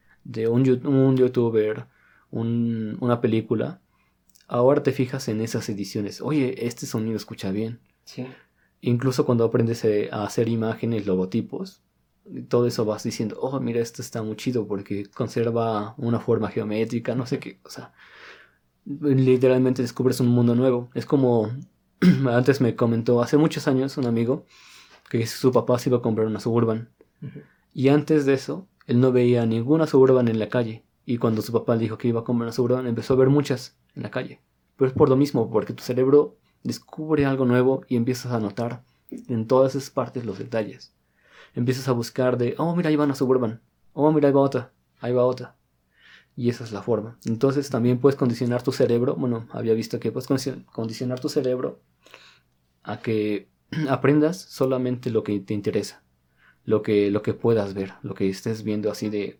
[0.48, 1.86] un, un, youtuber,
[2.30, 3.80] una película.
[4.48, 6.20] Ahora te fijas en esas ediciones.
[6.20, 7.80] Oye, este sonido escucha bien.
[8.04, 8.26] Sí.
[8.86, 11.82] Incluso cuando aprendes eh, a hacer imágenes, logotipos,
[12.48, 17.16] todo eso vas diciendo, oh, mira, esto está muy chido porque conserva una forma geométrica,
[17.16, 17.58] no sé qué.
[17.64, 17.92] O sea,
[18.84, 20.88] literalmente descubres un mundo nuevo.
[20.94, 21.50] Es como
[22.30, 24.46] antes me comentó hace muchos años un amigo
[25.10, 26.88] que su papá se iba a comprar una suburban.
[27.74, 30.84] Y antes de eso, él no veía ninguna suburban en la calle.
[31.04, 33.30] Y cuando su papá le dijo que iba a comprar una suburban, empezó a ver
[33.30, 34.42] muchas en la calle.
[34.76, 36.36] Pero es por lo mismo, porque tu cerebro
[36.66, 40.92] descubre algo nuevo y empiezas a notar en todas esas partes los detalles.
[41.54, 43.60] Empiezas a buscar de, oh, mira, ahí va una suburban.
[43.92, 44.72] Oh, mira, ahí va otra.
[45.00, 45.56] ahí va otra.
[46.36, 47.18] Y esa es la forma.
[47.24, 49.14] Entonces también puedes condicionar tu cerebro.
[49.14, 50.28] Bueno, había visto que puedes
[50.66, 51.80] condicionar tu cerebro
[52.82, 53.48] a que
[53.88, 56.02] aprendas solamente lo que te interesa.
[56.64, 57.94] Lo que, lo que puedas ver.
[58.02, 59.38] Lo que estés viendo así de...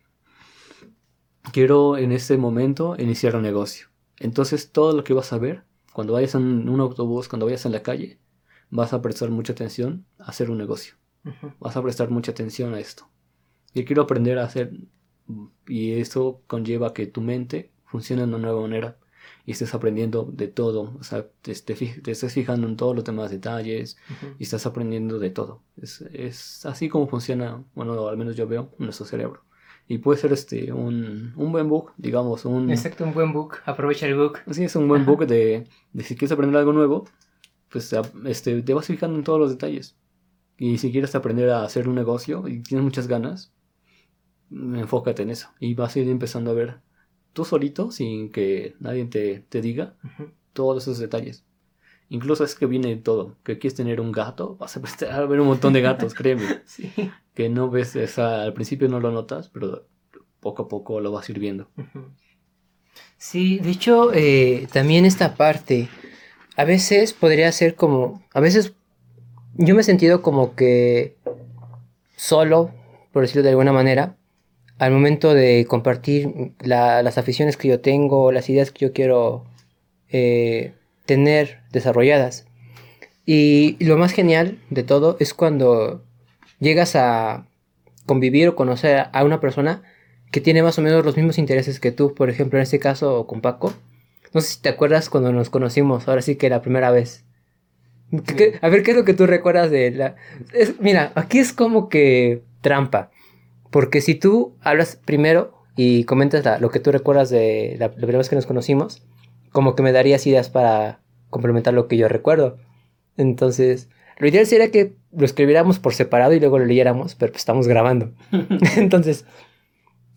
[1.52, 3.88] Quiero en este momento iniciar un negocio.
[4.18, 5.64] Entonces todo lo que vas a ver,
[5.96, 8.20] cuando vayas en un autobús, cuando vayas en la calle,
[8.68, 10.92] vas a prestar mucha atención a hacer un negocio.
[11.58, 13.08] Vas a prestar mucha atención a esto.
[13.74, 14.74] Yo quiero aprender a hacer
[15.66, 18.98] y eso conlleva que tu mente funcione de una nueva manera
[19.46, 23.96] y estés aprendiendo de todo, o sea, te, estés fijando en todos los demás detalles
[24.38, 25.62] y estás aprendiendo de todo.
[25.78, 29.45] Es, es, así como funciona, bueno, al menos yo veo nuestro cerebro.
[29.88, 32.70] Y puede ser este un, un buen book, digamos, un...
[32.70, 34.40] Exacto, un buen book, aprovecha el book.
[34.50, 37.04] Sí, es un buen book de, de, si quieres aprender algo nuevo,
[37.70, 37.94] pues
[38.24, 39.96] este, te vas fijando en todos los detalles.
[40.58, 43.52] Y si quieres aprender a hacer un negocio y tienes muchas ganas,
[44.50, 45.50] enfócate en eso.
[45.60, 46.80] Y vas a ir empezando a ver
[47.32, 49.96] tú solito, sin que nadie te, te diga,
[50.52, 51.45] todos esos detalles.
[52.08, 53.36] Incluso es que viene todo.
[53.42, 56.62] Que quieres tener un gato, vas a ver un montón de gatos, créeme.
[56.64, 56.90] sí.
[57.34, 59.86] Que no ves, esa, al principio no lo notas, pero
[60.40, 61.68] poco a poco lo vas a ir viendo.
[63.18, 65.88] Sí, de hecho, eh, también esta parte,
[66.56, 68.72] a veces podría ser como, a veces
[69.54, 71.16] yo me he sentido como que
[72.14, 72.70] solo,
[73.12, 74.16] por decirlo de alguna manera,
[74.78, 79.44] al momento de compartir las aficiones que yo tengo, las ideas que yo quiero
[80.10, 80.74] eh,
[81.06, 82.46] tener desarrolladas.
[83.24, 86.04] Y lo más genial de todo es cuando
[86.60, 87.46] llegas a
[88.06, 89.82] convivir o conocer a una persona
[90.30, 93.26] que tiene más o menos los mismos intereses que tú, por ejemplo en este caso
[93.26, 93.72] con Paco.
[94.32, 97.24] No sé si te acuerdas cuando nos conocimos, ahora sí que la primera vez.
[98.60, 100.16] a ver, ¿qué es lo que tú recuerdas de la...
[100.78, 103.10] mira, aquí es como que trampa.
[103.70, 108.28] Porque si tú hablas primero y comentas lo que tú recuerdas de la, primera vez
[108.28, 109.02] que nos conocimos,
[109.56, 112.58] como que me darías ideas para complementar lo que yo recuerdo.
[113.16, 113.88] Entonces,
[114.18, 117.66] lo ideal sería que lo escribiéramos por separado y luego lo leyéramos, pero pues estamos
[117.66, 118.12] grabando.
[118.76, 119.24] Entonces,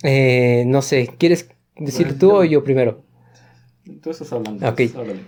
[0.04, 1.47] eh, no sé, ¿quieres
[1.78, 3.06] decir tú o yo primero?
[4.04, 4.67] Tú estás hablando.
[4.67, 4.82] Ok,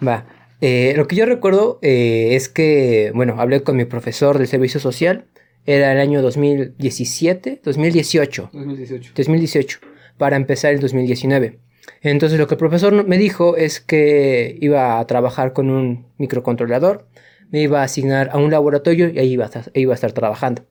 [0.05, 0.25] va.
[0.59, 4.81] Eh, lo que yo recuerdo eh, es que, bueno, hablé con mi profesor del servicio
[4.81, 5.27] social
[5.65, 8.49] era el año 2017, 2018.
[8.51, 9.13] 2018.
[9.15, 9.79] 2018,
[10.17, 11.61] para empezar el 2019.
[12.01, 17.07] Entonces lo que el profesor me dijo es que iba a trabajar con un microcontrolador,
[17.51, 20.13] me iba a asignar a un laboratorio y ahí iba a estar, iba a estar
[20.13, 20.63] trabajando.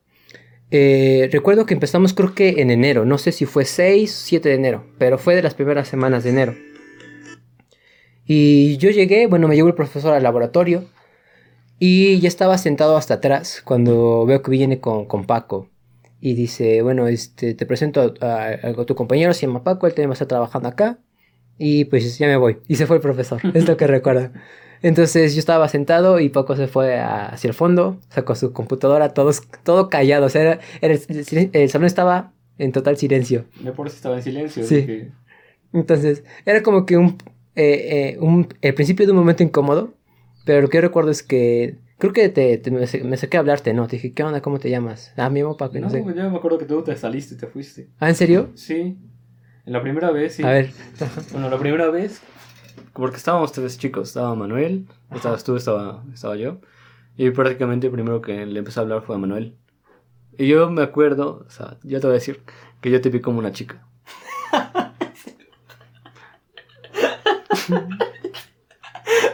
[0.70, 4.48] Eh, recuerdo que empezamos creo que en enero, no sé si fue 6 o 7
[4.48, 6.54] de enero, pero fue de las primeras semanas de enero.
[8.24, 10.84] Y yo llegué, bueno, me llevó el profesor al laboratorio,
[11.82, 15.70] y ya estaba sentado hasta atrás cuando veo que viene con, con Paco.
[16.20, 20.12] Y dice, bueno, este, te presento a, tu compañero, se llama Paco, él también va
[20.12, 20.98] a estar trabajando acá.
[21.62, 22.56] Y pues ya me voy.
[22.68, 24.30] Y se fue el profesor, es lo que recuerdo.
[24.80, 29.42] Entonces yo estaba sentado y Paco se fue hacia el fondo, sacó su computadora, todos,
[29.62, 30.24] todo callado.
[30.24, 33.44] O sea, el, salón estaba en total silencio.
[33.62, 34.64] Me por estaba en silencio.
[34.64, 35.08] Sí.
[35.74, 37.18] Entonces, era como que un,
[37.56, 39.92] eh, eh, un, el principio de un momento incómodo,
[40.46, 43.86] pero lo que yo recuerdo es que creo que te, me, saqué a hablarte, ¿no?
[43.86, 44.40] Te dije, ¿qué onda?
[44.40, 45.12] ¿Cómo te llamas?
[45.18, 46.02] Ah, mi papá, que no, sé.
[46.02, 47.90] yo me acuerdo que tú te saliste, te fuiste.
[47.98, 48.48] ¿Ah, en serio?
[48.54, 48.96] Sí.
[49.70, 50.42] La primera vez, sí.
[50.42, 50.72] A ver.
[51.32, 52.20] bueno, la primera vez,
[52.92, 54.08] porque estábamos tres chicos.
[54.08, 56.58] Estaba Manuel, estabas tú, estaba, estaba yo.
[57.16, 59.54] Y prácticamente el primero que le empecé a hablar fue a Manuel.
[60.36, 62.42] Y yo me acuerdo, o sea, ya te voy a decir,
[62.80, 63.86] que yo te vi como una chica.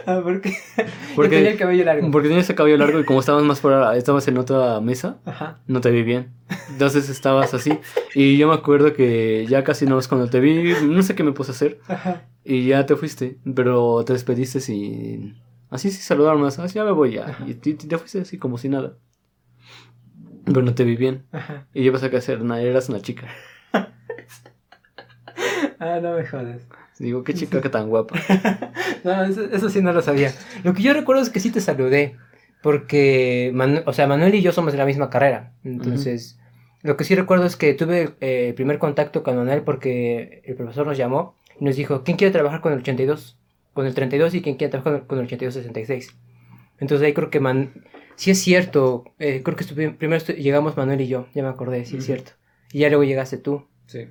[0.05, 0.53] Ah, porque,
[1.15, 2.11] porque tenía el cabello largo.
[2.11, 5.17] Porque tenía ese cabello largo y como estabas más fuera, estabas en otra mesa,
[5.65, 6.31] no te vi bien.
[6.69, 7.79] Entonces estabas así.
[8.13, 11.23] Y yo me acuerdo que ya casi no es cuando te vi, no sé qué
[11.23, 11.79] me puse a hacer.
[12.43, 15.35] Y ya te fuiste, pero te despediste y...
[15.69, 17.37] Así sí saludaron más, así ya me voy ya.
[17.45, 18.97] Y te, fuiste así como si nada.
[20.45, 21.25] Pero no te vi bien.
[21.73, 23.27] Y yo pensé que hacer, eras una chica.
[25.79, 26.61] ah, no me jodas.
[26.99, 28.15] Digo, qué chica que tan guapa.
[29.03, 30.33] no, eso, sí no lo sabía.
[30.63, 32.15] Lo que yo recuerdo es que sí te saludé.
[32.63, 33.53] Porque,
[33.85, 35.53] o sea, Manuel y yo somos de la misma carrera.
[35.63, 36.36] Entonces,
[36.83, 40.55] lo que sí recuerdo es que tuve eh, el primer contacto con Manuel porque el
[40.55, 43.37] profesor nos llamó y nos dijo, ¿quién quiere trabajar con el 82?
[43.73, 46.13] Con el 32 y quién quiere trabajar con el 82-66.
[46.79, 47.85] Entonces ahí creo que Man...
[48.15, 51.97] Sí es cierto, eh, creo que primero llegamos Manuel y yo, ya me acordé, sí
[51.97, 52.31] es cierto.
[52.73, 53.67] Y ya luego llegaste tú.
[53.85, 54.07] Sí.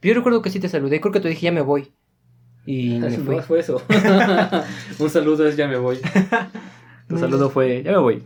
[0.00, 1.92] Yo recuerdo que sí te saludé, creo que te dije ya me voy.
[2.66, 3.42] Y me fue.
[3.42, 3.82] fue eso.
[4.98, 5.98] Un saludo es ya me voy.
[7.08, 8.22] Tu saludo fue ya me voy.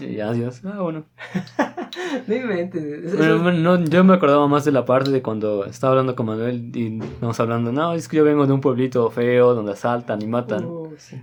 [0.00, 0.62] Y adiós.
[0.64, 1.04] Ah, bueno.
[2.26, 3.14] No inventes.
[3.16, 6.26] Bueno, bueno, no, yo me acordaba más de la parte de cuando estaba hablando con
[6.26, 10.20] Manuel y estamos hablando, no, es que yo vengo de un pueblito feo donde asaltan
[10.22, 10.64] y matan.
[10.64, 11.20] Uh, sí.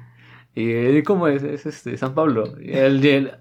[0.55, 1.43] Y él, ¿cómo es?
[1.43, 2.55] Es este, San Pablo.
[2.61, 3.31] Y él, y él,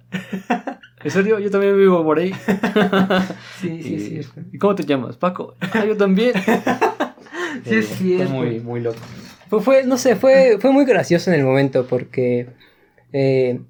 [1.03, 1.39] ¿en serio?
[1.39, 2.33] Yo también vivo por ahí.
[3.61, 4.41] Sí, sí, y, es cierto.
[4.53, 5.17] ¿Y cómo te llamas?
[5.17, 5.55] Paco.
[5.73, 6.33] Ah, yo también.
[7.65, 8.33] Sí, es Eh, cierto.
[8.35, 8.99] Fue muy, muy loco.
[9.49, 12.49] Fue, fue- no sé, fue, fue muy gracioso en el momento porque
[13.13, 13.61] eh,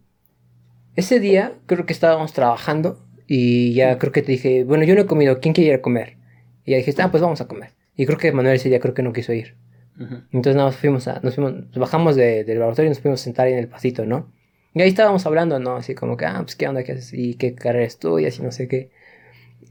[0.96, 5.02] ese día creo que estábamos trabajando y ya creo que te dije, bueno, yo no
[5.02, 6.16] he comido, ¿quién quiere ir a comer?
[6.64, 7.70] Y ya dijiste, ah, pues vamos a comer.
[7.96, 9.54] Y creo que Manuel ese día creo que no quiso ir.
[9.98, 10.16] Ujú.
[10.32, 13.24] Entonces nada más fuimos a, nos fuimos, bajamos de- del laboratorio y nos fuimos a
[13.24, 14.32] sentar en el pasito, ¿no?
[14.74, 15.76] Y ahí estábamos hablando, ¿no?
[15.76, 18.50] Así como que, ah, pues qué onda, qué haces y qué carrera estudias y no
[18.50, 18.90] sé qué.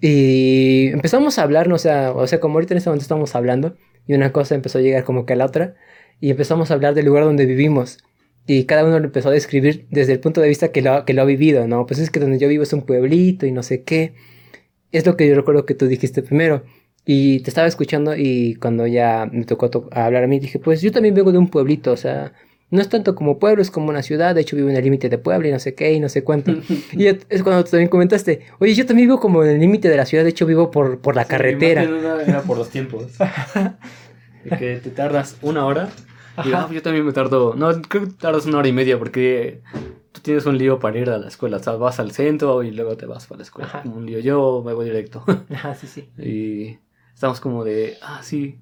[0.01, 1.75] Y empezamos a hablar, ¿no?
[1.75, 4.79] o sea, o sea, como ahorita en este momento estamos hablando y una cosa empezó
[4.79, 5.75] a llegar como que a la otra
[6.19, 7.99] y empezamos a hablar del lugar donde vivimos.
[8.45, 11.13] Y cada uno lo empezó a describir desde el punto de vista que lo, que
[11.13, 11.85] lo ha vivido, ¿no?
[11.85, 14.13] Pues es que donde yo vivo es un pueblito y no sé qué.
[14.91, 16.63] Es lo que yo recuerdo que tú dijiste primero.
[17.05, 20.81] Y te estaba escuchando y cuando ya me tocó to- hablar a mí, dije, pues
[20.81, 22.31] yo también vengo de un pueblito, o sea,
[22.69, 25.09] no es tanto como pueblo, es como una ciudad, de hecho vivo en el límite
[25.09, 26.51] de Puebla y no sé qué y no sé cuánto.
[26.93, 29.97] y es cuando tú también comentaste, oye, yo también vivo como en el límite de
[29.97, 31.83] la ciudad, de hecho vivo por, por la Sí, carretera.
[32.25, 33.07] era por los tiempos.
[34.43, 35.89] De que te tardas una hora.
[36.35, 36.67] Ajá.
[36.69, 37.53] ah, yo también me tardo.
[37.55, 39.61] No, creo que tardas una hora y media porque
[40.11, 41.57] tú tienes un lío para ir a la escuela.
[41.57, 43.81] O sea, vas al centro y luego te vas para la escuela.
[43.83, 44.19] Como un lío.
[44.19, 45.23] Yo me voy directo.
[45.53, 46.09] Ajá, sí, sí.
[46.17, 46.77] y
[47.13, 48.59] estamos como de, ah, sí.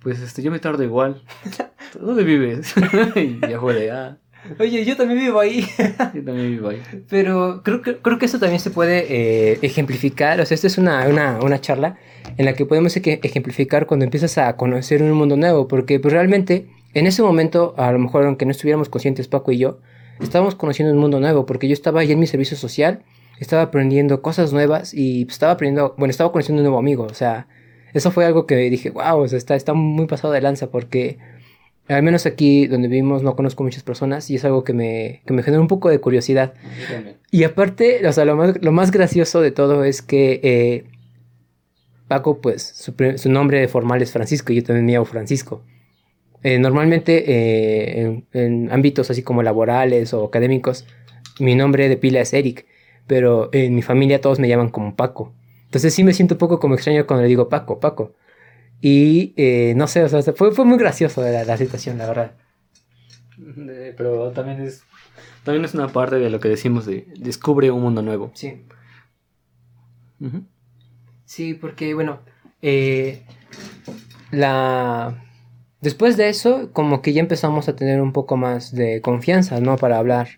[0.00, 1.22] Pues este, yo me tardo igual.
[2.00, 2.74] ¿Dónde vives?
[3.16, 4.18] y ya fue de, ah,
[4.58, 5.64] Oye, yo también vivo ahí.
[5.78, 6.82] yo también vivo ahí.
[7.08, 9.06] Pero creo que, creo que esto también se puede
[9.52, 10.40] eh, ejemplificar.
[10.40, 11.96] O sea, esta es una, una, una charla
[12.36, 15.68] en la que podemos eje- ejemplificar cuando empiezas a conocer un mundo nuevo.
[15.68, 19.58] Porque pues, realmente, en ese momento, a lo mejor aunque no estuviéramos conscientes, Paco y
[19.58, 19.78] yo,
[20.20, 21.46] estábamos conociendo un mundo nuevo.
[21.46, 23.02] Porque yo estaba ahí en mi servicio social,
[23.38, 27.04] estaba aprendiendo cosas nuevas y estaba aprendiendo, bueno, estaba conociendo un nuevo amigo.
[27.04, 27.48] O sea,
[27.94, 31.18] eso fue algo que dije, wow, o sea, está, está muy pasado de lanza porque...
[31.88, 35.32] Al menos aquí donde vivimos no conozco muchas personas y es algo que me, que
[35.34, 36.54] me genera un poco de curiosidad.
[37.32, 40.84] Y aparte, o sea, lo más, lo más gracioso de todo es que eh,
[42.06, 45.64] Paco, pues, su, su nombre formal es Francisco y yo también me llamo Francisco.
[46.42, 50.86] Eh, normalmente, eh, en, en ámbitos así como laborales o académicos,
[51.38, 52.66] mi nombre de pila es Eric,
[53.06, 55.32] pero en mi familia todos me llaman como Paco.
[55.64, 58.14] Entonces sí me siento un poco como extraño cuando le digo Paco, Paco.
[58.80, 62.32] Y eh, no sé, o sea, fue, fue muy gracioso la, la situación, la verdad.
[63.96, 64.84] Pero también es
[65.44, 68.30] también es una parte de lo que decimos de descubre un mundo nuevo.
[68.34, 68.62] Sí.
[71.24, 72.20] Sí, porque bueno,
[72.60, 73.22] eh,
[74.30, 75.24] la...
[75.82, 79.76] Después de eso, como que ya empezamos a tener un poco más de confianza, ¿no?
[79.76, 80.28] Para hablar.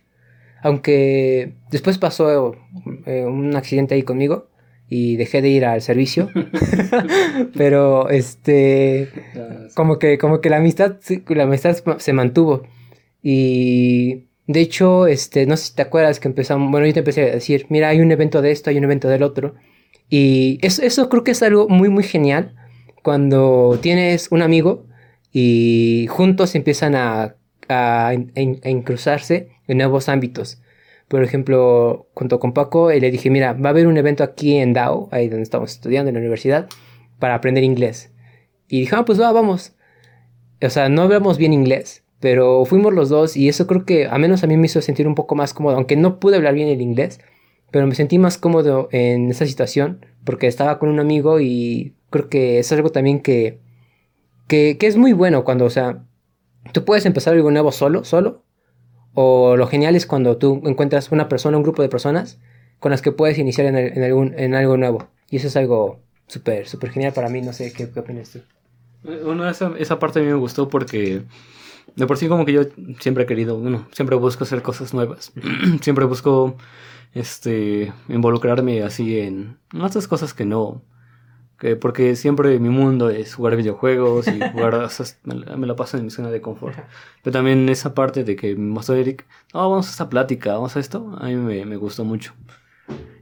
[0.62, 2.56] Aunque después pasó
[3.04, 4.48] eh, un accidente ahí conmigo
[4.88, 6.30] y dejé de ir al servicio.
[7.54, 9.10] Pero, este,
[9.74, 10.96] como que, como que la amistad,
[11.28, 12.62] la amistad se mantuvo.
[13.22, 17.30] Y de hecho, este, no sé si te acuerdas que empezamos, bueno, yo te empecé
[17.30, 19.56] a decir, mira, hay un evento de esto, hay un evento del otro.
[20.08, 22.54] Y eso, eso creo que es algo muy, muy genial
[23.02, 24.86] cuando tienes un amigo
[25.36, 27.34] y juntos empiezan a,
[27.68, 30.62] a, a en nuevos ámbitos.
[31.08, 34.56] Por ejemplo, junto con Paco, eh, le dije, mira, va a haber un evento aquí
[34.56, 36.68] en DAO, ahí donde estamos estudiando en la universidad,
[37.18, 38.12] para aprender inglés.
[38.68, 39.72] Y dije, ah, pues va, vamos.
[40.62, 44.16] O sea, no hablamos bien inglés, pero fuimos los dos y eso creo que a
[44.18, 46.68] menos a mí me hizo sentir un poco más cómodo, aunque no pude hablar bien
[46.68, 47.18] el inglés,
[47.72, 52.28] pero me sentí más cómodo en esa situación porque estaba con un amigo y creo
[52.28, 53.63] que es algo también que,
[54.46, 56.04] que, que es muy bueno cuando, o sea,
[56.72, 58.42] tú puedes empezar algo nuevo solo, solo,
[59.14, 62.38] o lo genial es cuando tú encuentras una persona, un grupo de personas
[62.80, 65.08] con las que puedes iniciar en, en algún, en algo nuevo.
[65.30, 68.40] Y eso es algo súper, súper genial para mí, no sé qué, qué opinas tú.
[69.02, 71.22] Bueno, esa, esa parte a mí me gustó porque
[71.96, 72.62] de por sí como que yo
[72.98, 75.32] siempre he querido, bueno, siempre busco hacer cosas nuevas.
[75.80, 76.56] siempre busco
[77.12, 80.82] este involucrarme así en otras cosas que no
[81.58, 85.96] que porque siempre mi mundo es jugar videojuegos y jugar o sea, me, la- paso
[85.96, 86.76] en mi zona de confort.
[87.22, 90.76] Pero también esa parte de que me mostró Eric, no, vamos a esta plática, vamos
[90.76, 92.32] a esto, a mí me, me gustó mucho.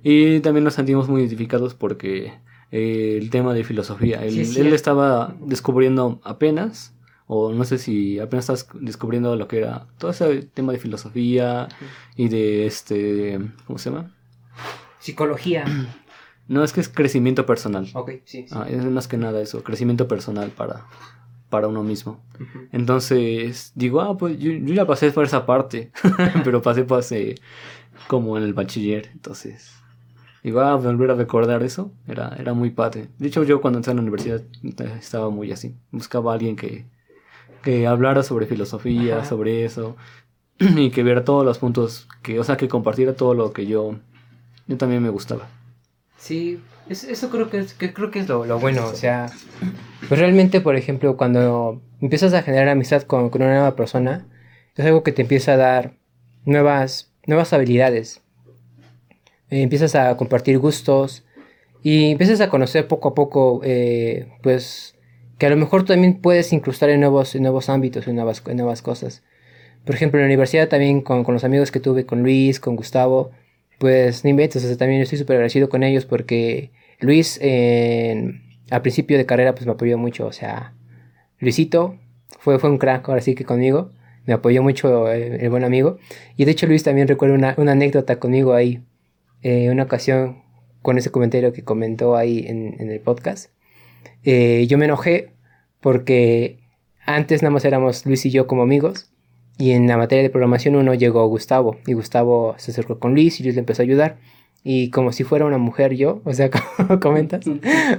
[0.02, 2.34] Y también nos sentimos muy identificados porque
[2.70, 6.94] eh, el tema de filosofía, él, Sí, él estaba descubriendo apenas,
[7.28, 11.68] o no sé si apenas estás descubriendo lo que era todo ese tema de filosofía
[12.16, 14.10] y de este, ¿cómo se llama?
[14.98, 15.64] Psicología.
[16.48, 17.88] No, es que es crecimiento personal.
[17.94, 18.46] ok, sí.
[18.48, 18.54] sí.
[18.54, 20.86] Ah, es más que nada eso, crecimiento personal para,
[21.52, 22.20] para uno mismo.
[22.72, 25.92] Entonces, digo, ah, pues yo, yo ya pasé por esa parte,
[26.44, 27.34] pero pasé, pasé
[28.08, 29.72] como en el bachiller, entonces
[30.42, 33.08] Y va a volver a recordar eso, era, era muy padre.
[33.18, 35.76] De hecho, yo cuando entré a la universidad eh, estaba muy así.
[35.90, 36.86] Buscaba a alguien que,
[37.62, 39.96] que hablara sobre filosofía, sobre eso,
[40.58, 43.96] y que viera todos los puntos, que, o sea, que compartiera todo lo que yo,
[44.66, 45.48] yo también me gustaba.
[46.22, 49.26] Sí, eso creo que es, que creo que es lo, lo, bueno, o sea,
[50.08, 54.28] pues realmente, por ejemplo, cuando empiezas a generar amistad con, con, una nueva persona,
[54.76, 55.94] es algo que te empieza a dar
[56.44, 58.22] nuevas, nuevas habilidades.
[59.50, 61.24] Eh, empiezas a compartir gustos
[61.82, 64.94] y empiezas a conocer poco a poco, eh, pues,
[65.38, 69.24] que a lo mejor también puedes incrustar en nuevos, nuevos ámbitos, en nuevas, nuevas cosas.
[69.84, 72.76] Por ejemplo, en la universidad también con, con los amigos que tuve, con Luis, con
[72.76, 73.32] Gustavo,
[73.82, 76.70] pues no inventes, o sea, también estoy súper agradecido con ellos porque
[77.00, 80.72] Luis al principio de carrera pues me apoyó mucho, o sea,
[81.40, 81.98] Luisito
[82.38, 83.90] fue, fue un crack ahora sí que conmigo,
[84.24, 85.98] me apoyó mucho el, buen amigo.
[86.36, 88.84] Y de hecho Luis también recuerda una, anécdota conmigo ahí,
[89.42, 90.44] eh, una ocasión
[90.80, 93.50] con ese comentario que comentó ahí en, en el podcast,
[94.22, 95.32] eh, yo me enojé
[95.80, 96.60] porque
[97.04, 99.11] antes nada más éramos Luis y yo como amigos
[99.58, 103.38] y en la materia de programación uno llegó Gustavo y Gustavo se acercó con Luis
[103.40, 104.16] y Luis le empezó a ayudar.
[104.64, 107.44] Y como si fuera una mujer yo, o sea, como comentas,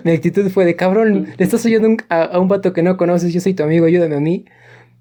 [0.04, 3.42] mi actitud fue de cabrón, le estás oyendo a, un vato que no conoces, yo
[3.42, 4.46] soy tu amigo, ayúdame a mí.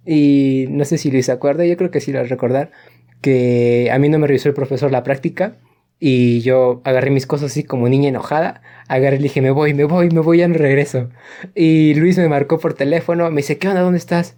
[0.05, 2.73] Y no sé si Luis se acuerda, yo creo que sí lo a recordar,
[3.21, 5.59] que a mí no me revisó el profesor la práctica
[6.01, 9.73] y yo agarré mis cosas así como niña enojada, agarré y le dije, me voy,
[9.73, 11.11] me voy, me voy, ya no regreso.
[11.55, 13.83] Y Luis me marcó por teléfono, me dice, ¿qué onda?
[13.83, 14.37] ¿Dónde estás?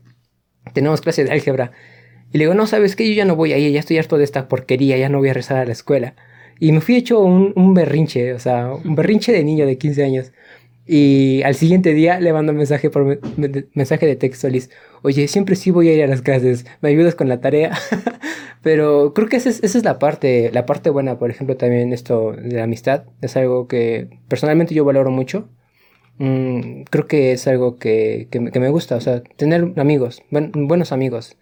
[0.74, 1.72] Tenemos clase de álgebra.
[2.34, 3.06] Y le digo, no, ¿sabes qué?
[3.06, 5.34] Yo ya no voy ahí, ya estoy harto de esta porquería, ya no voy a
[5.34, 6.16] rezar a la escuela.
[6.58, 10.02] Y me fui hecho un, un berrinche, o sea, un berrinche de niño de 15
[10.02, 10.32] años.
[10.84, 13.20] Y al siguiente día le mando un mensaje por
[13.74, 14.68] mensaje de texto, Liz.
[15.02, 17.70] Oye, siempre sí voy a ir a las clases, ¿me ayudas con la tarea?
[18.62, 21.92] Pero creo que esa es, esa es, la parte, la parte buena, por ejemplo, también
[21.92, 23.04] esto de la amistad.
[23.22, 25.48] Es algo que personalmente yo valoro mucho.
[26.18, 30.90] Mm, creo que es algo que, que, que, me gusta, o sea, tener amigos, buenos
[30.90, 31.36] amigos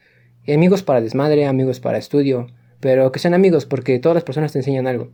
[0.48, 2.48] amigos para desmadre, amigos para estudio,
[2.80, 5.10] pero que sean amigos porque todas las personas te enseñan algo.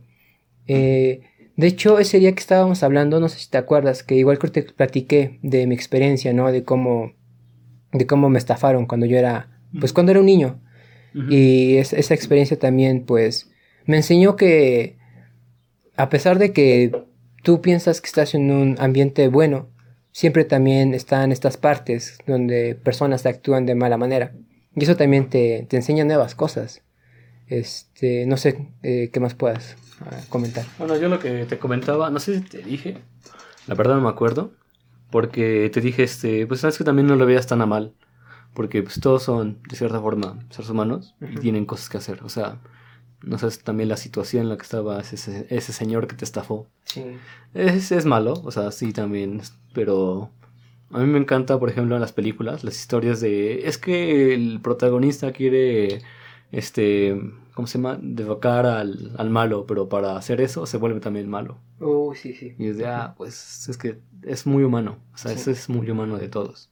[0.67, 1.21] Eh,
[1.55, 4.47] de hecho, ese día que estábamos hablando, no sé si te acuerdas, que igual que
[4.47, 6.51] te platiqué de mi experiencia, ¿no?
[6.51, 7.13] De cómo,
[7.91, 9.49] de cómo me estafaron cuando yo era,
[9.79, 10.61] pues cuando era un niño.
[11.29, 13.51] Y esa experiencia también, pues,
[13.85, 14.97] me enseñó que
[15.97, 16.91] a pesar de que
[17.43, 19.67] tú piensas que estás en un ambiente bueno,
[20.13, 24.33] siempre también están estas partes donde personas actúan de mala manera.
[24.79, 26.81] Y eso también te, te enseña nuevas cosas.
[27.47, 30.65] Este, no sé eh, qué más puedas ah, comentar.
[30.77, 32.97] Bueno, yo lo que te comentaba, no sé si te dije,
[33.67, 34.51] la verdad no me acuerdo,
[35.09, 37.93] porque te dije, este, pues sabes que también no lo veas tan a mal,
[38.53, 42.29] porque pues todos son, de cierta forma, seres humanos y tienen cosas que hacer, o
[42.29, 42.59] sea,
[43.21, 46.67] no sé también la situación en la que estaba ese, ese señor que te estafó.
[46.85, 47.03] Sí.
[47.53, 49.41] Es, es malo, o sea, sí también,
[49.73, 50.31] pero
[50.91, 53.67] a mí me encanta, por ejemplo, en las películas, las historias de...
[53.67, 56.01] Es que el protagonista quiere,
[56.51, 57.19] este,
[57.53, 57.99] ¿cómo se llama?
[58.01, 61.59] Devocar al, al malo, pero para hacer eso se vuelve también malo.
[61.79, 62.55] Oh, sí, sí.
[62.57, 64.97] Y es de, ah, pues es que es muy humano.
[65.13, 66.69] O sea, eso es muy humano de todos.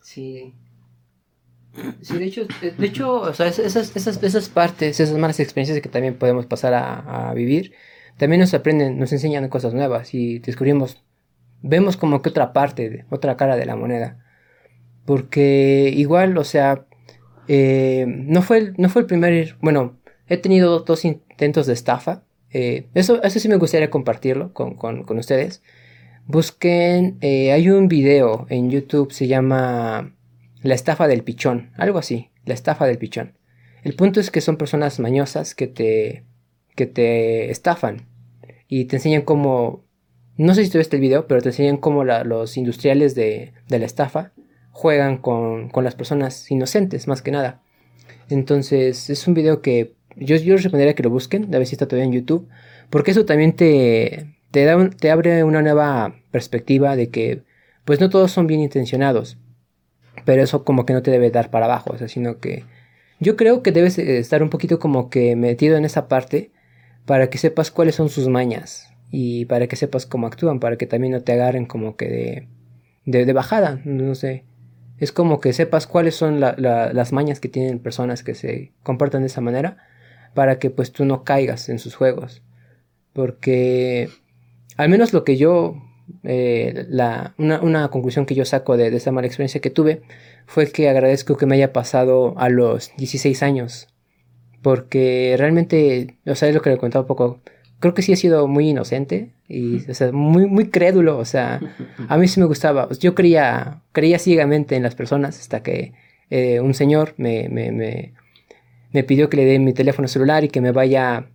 [0.00, 0.54] Sí.
[2.00, 5.88] Sí, de hecho, de hecho o sea, esas, esas, esas partes, esas malas experiencias que
[5.88, 7.74] también podemos pasar a, a vivir,
[8.16, 11.04] también nos aprenden, nos enseñan cosas nuevas y descubrimos
[11.62, 14.24] vemos como que otra parte, otra cara de la moneda.
[15.04, 16.84] Porque igual, o sea,
[17.48, 22.24] eh, no, fue el, no fue el primer, bueno, he tenido dos intentos de estafa.
[22.50, 25.62] Eh, eso, eso sí me gustaría compartirlo con, con, con ustedes.
[26.26, 30.14] Busquen, eh, hay un video en YouTube, se llama
[30.62, 33.38] La estafa del pichón, algo así, la estafa del pichón.
[33.82, 36.24] El punto es que son personas mañosas que te,
[36.76, 38.08] que te estafan
[38.68, 39.87] y te enseñan cómo
[40.38, 44.32] no sé si tuviste el video, pero te enseñan cómo los industriales de, la estafa
[44.70, 47.60] juegan con, las personas inocentes, más que nada.
[48.30, 51.74] Entonces, es un video que yo, yo les recomendaría que lo busquen, a ver si
[51.74, 52.48] está todavía en YouTube,
[52.88, 57.42] porque eso también te, te, da te abre una nueva perspectiva de que,
[57.84, 59.38] pues no todos son bien intencionados,
[60.24, 62.64] pero eso como que no te debe dar para abajo, o sea, sino que
[63.18, 66.52] yo creo que debes estar un poquito como que metido en esa parte
[67.06, 70.86] para que sepas cuáles son sus mañas, y para que sepas cómo actúan, para que
[70.86, 72.48] también no te agarren como que
[73.04, 74.44] de, de, bajada, no sé.
[74.98, 79.28] Es como que sepas cuáles son las mañas que tienen personas que se comportan de
[79.28, 79.78] esa manera
[80.34, 82.42] para que pues tú no caigas en sus juegos.
[83.12, 84.10] Porque
[84.76, 85.76] al menos lo que yo,
[86.24, 90.02] eh, la, una, una, conclusión que yo saco de, de esa mala experiencia que tuve
[90.46, 93.88] fue que agradezco que me haya pasado a los 16 años.
[94.62, 97.40] Porque realmente, o sea, es lo que le contaba un poco
[97.80, 101.60] creo que sí he sido muy inocente y, o sea, muy, muy crédulo, o sea,
[102.08, 102.88] a mí sí me gustaba.
[102.98, 105.92] Yo creía, creía ciegamente en las personas hasta que
[106.30, 108.12] eh, un señor me, me, me,
[108.92, 111.26] me pidió que le dé mi teléfono celular y que me vaya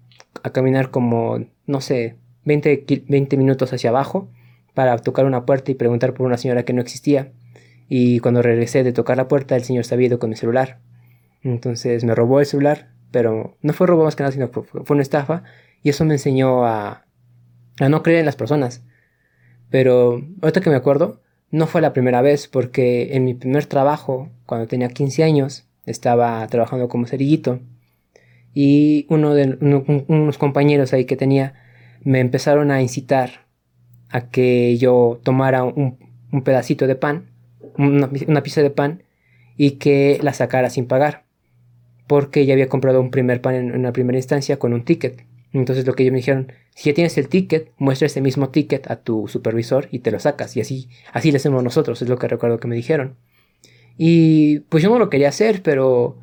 [0.44, 2.16] a caminar como, no sé,
[2.46, 4.30] 20, 20 minutos hacia abajo
[4.74, 7.32] para tocar una puerta y preguntar por una señora que no existía.
[7.90, 10.80] Y cuando regresé de tocar la puerta, el señor se había ido con mi celular.
[11.44, 14.96] Entonces me robó el celular, pero no fue robo más que nada, sino fue, fue
[14.96, 15.44] una estafa.
[15.84, 17.06] Y eso me enseñó a,
[17.80, 18.84] a no creer en las personas.
[19.70, 21.22] Pero ahorita que me acuerdo,
[21.52, 26.46] no fue la primera vez, porque en mi primer trabajo, cuando tenía 15 años, estaba
[26.48, 27.60] trabajando como cerillito.
[28.54, 29.58] Y uno de
[30.08, 31.56] unos compañeros ahí que tenía
[32.04, 33.46] me empezaron a incitar
[34.10, 35.98] a que yo tomara un,
[36.44, 37.32] pedacito de pan,
[37.78, 39.04] una, una, de pan,
[39.58, 41.24] y que la sacara sin pagar.
[42.08, 45.26] Porque ya había comprado un primer pan en una primera instancia con un ticket.
[45.54, 48.90] Entonces lo que ellos me dijeron, si ya tienes el ticket, muestra ese mismo ticket
[48.90, 50.58] a tu supervisor y te lo sacas.
[50.58, 53.18] Y así, así lo hacemos nosotros, es lo que recuerdo que me dijeron.
[53.98, 56.18] Y pues yo no lo quería hacer, pero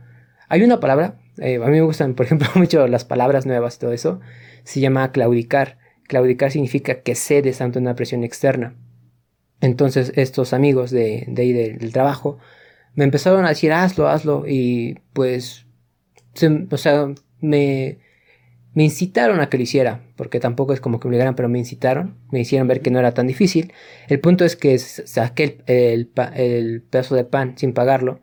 [0.49, 3.78] hay una palabra, eh, a mí me gustan, por ejemplo, mucho las palabras nuevas y
[3.78, 4.20] todo eso,
[4.64, 5.78] se llama claudicar.
[6.09, 8.74] Claudicar significa que cedes ante una presión externa.
[9.61, 12.39] Entonces estos amigos de, de ahí del, trabajo
[12.95, 15.66] me empezaron a decir hazlo, hazlo y pues,
[16.70, 17.09] o sea,
[17.41, 17.99] me,
[18.72, 22.16] me incitaron a que lo hiciera, porque tampoco es como que obligaran, pero me incitaron,
[22.30, 23.72] me hicieron ver que no era tan difícil.
[24.08, 28.20] El punto es que saqué el, el, pedazo de pan sin pagarlo,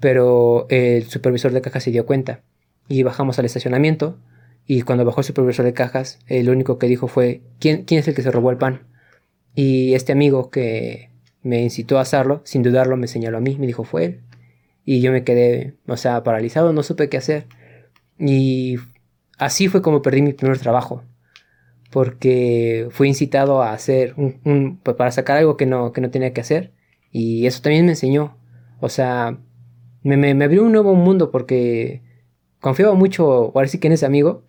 [0.00, 2.42] pero el supervisor de cajas se dio cuenta
[2.88, 4.18] y bajamos al estacionamiento
[4.66, 8.08] y cuando bajó el supervisor de cajas, el único que dijo fue, ¿quién, quién es
[8.08, 8.88] el que se robó el pan?
[9.54, 11.10] Y este amigo que
[11.42, 14.20] me incitó a hacerlo, sin dudarlo, me señaló a mí, me dijo, fue él.
[14.84, 17.46] Y yo me quedé, o sea, paralizado, no supe qué hacer.
[18.18, 18.76] Y
[19.38, 21.02] así fue como perdí mi primer trabajo.
[21.90, 26.40] Porque fui incitado a hacer un, para sacar algo que no, que no tenía que
[26.40, 26.72] hacer.
[27.10, 28.36] Y eso también me enseñó.
[28.80, 29.38] O sea,
[30.02, 32.02] me, me, abrió un nuevo mundo porque
[32.60, 34.44] confiaba mucho, ahora sí que en ese amigo.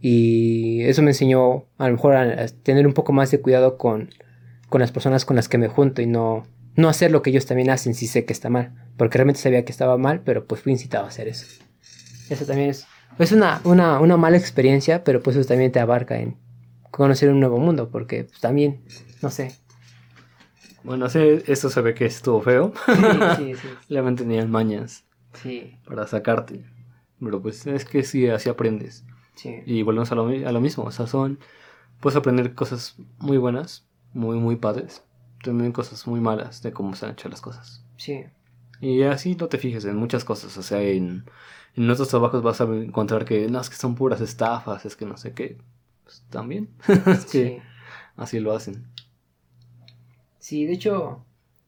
[0.00, 4.10] Y eso me enseñó a lo mejor a, tener un poco más de cuidado con,
[4.68, 6.46] con las personas con las que me junto y no,
[6.76, 8.74] no hacer lo que ellos también hacen si sé que está mal.
[8.96, 11.46] Porque realmente sabía que estaba mal, pero pues fui incitado a hacer eso.
[12.28, 12.86] Eso también es
[13.18, 16.36] es una, una, una, mala experiencia, pero pues eso también te abarca en
[16.90, 18.82] conocer un nuevo mundo, porque pues, también,
[19.22, 19.54] no sé.
[20.84, 22.72] Bueno, sí, esto se ve que estuvo feo.
[22.86, 22.92] Sí,
[23.36, 23.68] sí, sí.
[23.88, 25.04] Le mantenían mañas.
[25.32, 25.76] Sí.
[25.84, 26.64] Para sacarte.
[27.18, 29.04] Pero pues es que sí, así aprendes.
[29.34, 29.62] Sí.
[29.66, 30.84] Y volvemos a lo, a lo mismo.
[30.84, 31.40] O sea, son.
[32.00, 35.02] Puedes aprender cosas muy buenas, muy, muy padres.
[35.42, 37.84] También cosas muy malas de cómo se han hecho las cosas.
[37.96, 38.24] Sí.
[38.80, 40.56] Y así no te fijes en muchas cosas.
[40.56, 41.24] O sea, en
[41.76, 45.04] en otros trabajos vas a encontrar que no, es que son puras estafas, es que
[45.04, 45.58] no sé qué.
[46.04, 46.70] Pues también.
[47.06, 47.60] es que
[48.16, 48.86] así lo hacen.
[50.38, 51.24] Sí, de hecho,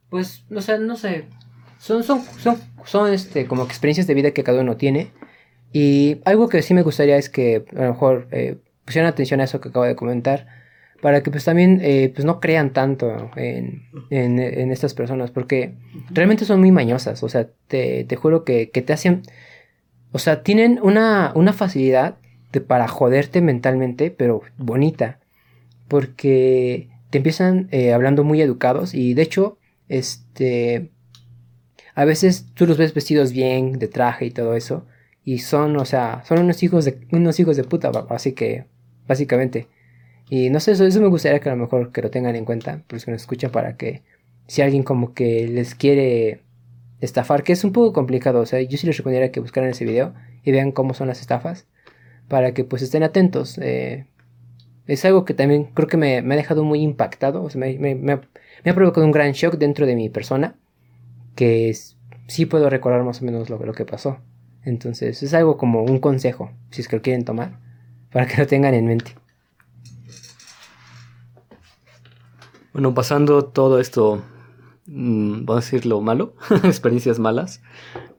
[0.09, 1.27] pues, no sé, no sé.
[1.79, 5.13] Son, son, son, son este, como experiencias de vida que cada uno tiene.
[5.73, 9.45] Y algo que sí me gustaría es que a lo mejor eh, pusieran atención a
[9.45, 10.47] eso que acabo de comentar.
[11.03, 15.31] Para que pues también eh, pues no crean tanto en, en, en, estas personas.
[15.31, 15.75] Porque
[16.11, 17.23] realmente son muy mañosas.
[17.23, 19.23] O sea, te, te juro que, que te hacen
[20.13, 22.17] o sea, tienen una, una facilidad
[22.53, 25.19] de, para joderte mentalmente, pero bonita.
[25.89, 30.91] Porque te empiezan eh, hablando muy educados y de hecho, este...
[31.95, 34.87] A veces tú los ves vestidos bien, de traje y todo eso.
[35.25, 38.67] Y son, o sea, son unos hijos de, unos hijos de puta, así que,
[39.09, 39.67] básicamente.
[40.31, 42.45] Y no sé, eso, eso me gustaría que a lo mejor que lo tengan en
[42.45, 44.03] cuenta, por que nos escuchan, para que
[44.47, 46.43] si alguien como que les quiere
[47.01, 48.41] estafar, que es un poco complicado.
[48.41, 51.21] O sea, yo sí les recomendaría que buscaran ese video y vean cómo son las
[51.21, 51.67] estafas
[52.29, 53.59] para que pues estén atentos.
[53.59, 54.07] Eh,
[54.87, 57.95] es algo que también creo que me, ha dejado muy impactado, o sea, me, me,
[57.95, 60.57] me, ha, provocado un gran shock dentro de mi persona,
[61.35, 61.75] que
[62.27, 64.19] sí puedo recordar más o menos lo, lo que pasó.
[64.65, 67.59] Entonces es algo como un consejo, si es que lo quieren tomar,
[68.11, 69.15] para que lo tengan en mente.
[72.73, 74.23] Bueno, pasando todo esto
[74.91, 76.35] Mm, vamos a decir lo malo,
[76.65, 77.61] experiencias malas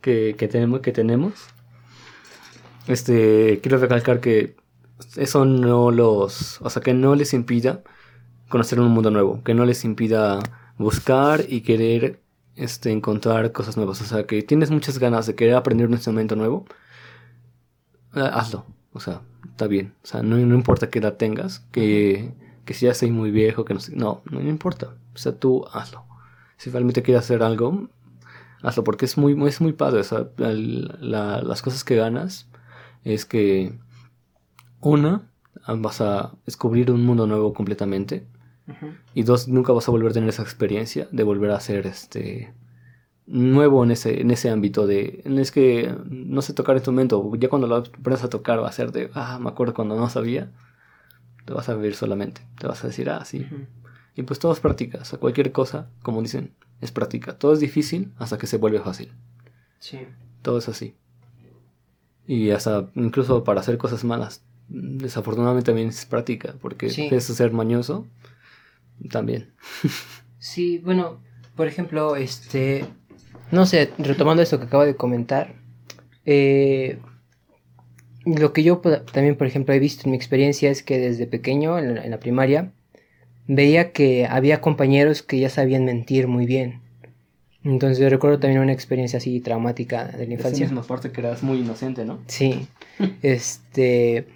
[0.01, 1.34] que, tenemos, que tenemos.
[2.88, 4.55] Este, quiero recalcar que
[5.15, 7.84] eso no los, o sea, que no les impida
[8.49, 10.39] conocer un mundo nuevo, que no les impida
[10.78, 12.22] buscar y querer
[12.55, 14.01] este, encontrar cosas nuevas.
[14.01, 16.65] O sea, que tienes muchas ganas de querer aprender un instrumento nuevo,
[18.15, 18.65] eh, hazlo.
[18.93, 19.95] O sea, está bien.
[20.03, 22.34] O sea, no, no importa qué edad tengas, que,
[22.65, 23.95] que si ya soy muy viejo, que no sé.
[23.95, 24.95] No, no importa.
[25.15, 26.09] O sea, tú hazlo
[26.60, 27.88] si realmente quieres hacer algo,
[28.62, 30.01] hazlo porque es muy, es muy padre.
[30.38, 32.49] las cosas que ganas
[33.05, 33.80] es que,
[34.82, 35.32] una,
[35.78, 38.28] vas a descubrir un mundo nuevo completamente.
[39.16, 42.53] Y dos, nunca vas a volver a tener esa experiencia de volver a ser este
[43.26, 47.68] nuevo en ese, en ese ámbito de, es que no sé tocar instrumento, ya cuando
[47.68, 50.51] lo aprendes a tocar va a ser de, ah, me acuerdo cuando no sabía,
[51.45, 53.47] te vas a vivir solamente, te vas a decir, ah, sí.
[54.20, 56.51] Y pues todo es práctica, o sea, cualquier cosa, como dicen,
[56.82, 57.38] es práctica.
[57.38, 59.13] Todo es difícil hasta que se vuelve fácil.
[59.80, 59.99] Sí.
[60.41, 60.93] Todo es así.
[62.28, 68.07] Y hasta incluso para hacer cosas malas, desafortunadamente también es práctica, porque es ser mañoso,
[69.09, 69.53] también.
[70.38, 71.22] sí, bueno,
[71.55, 72.86] por ejemplo, este,
[73.51, 75.55] no sé, retomando esto que acabo de comentar,
[76.26, 76.99] eh,
[78.26, 78.82] lo que yo
[79.13, 82.74] también, por ejemplo, he visto en mi experiencia es que desde pequeño, en la, primaria,
[83.50, 86.80] veía que había compañeros que ya sabían mentir muy bien.
[87.66, 90.66] Entonces yo recuerdo también una experiencia así traumática de la infancia.
[90.66, 92.20] Esa misma parte que eras muy inocente, ¿no?
[92.28, 92.68] Sí.
[93.22, 94.28] este...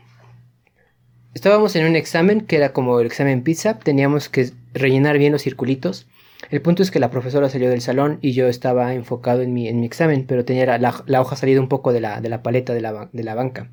[1.33, 3.79] Estábamos en un examen que era como el examen pizza.
[3.79, 6.05] Teníamos que rellenar bien los circulitos
[6.53, 9.67] el punto es que la profesora salió del salón y yo estaba enfocado en mi,
[9.67, 12.73] en mi examen, pero tenía la, hoja salida un poco de la, de la paleta
[12.73, 13.69] de la, de la banca.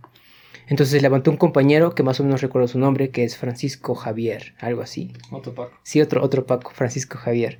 [0.70, 4.54] Entonces levantó un compañero que más o menos recuerdo su nombre, que es Francisco Javier,
[4.60, 5.12] algo así.
[5.32, 5.76] Otro Paco.
[5.82, 7.58] Sí, otro, otro Paco, Francisco Javier.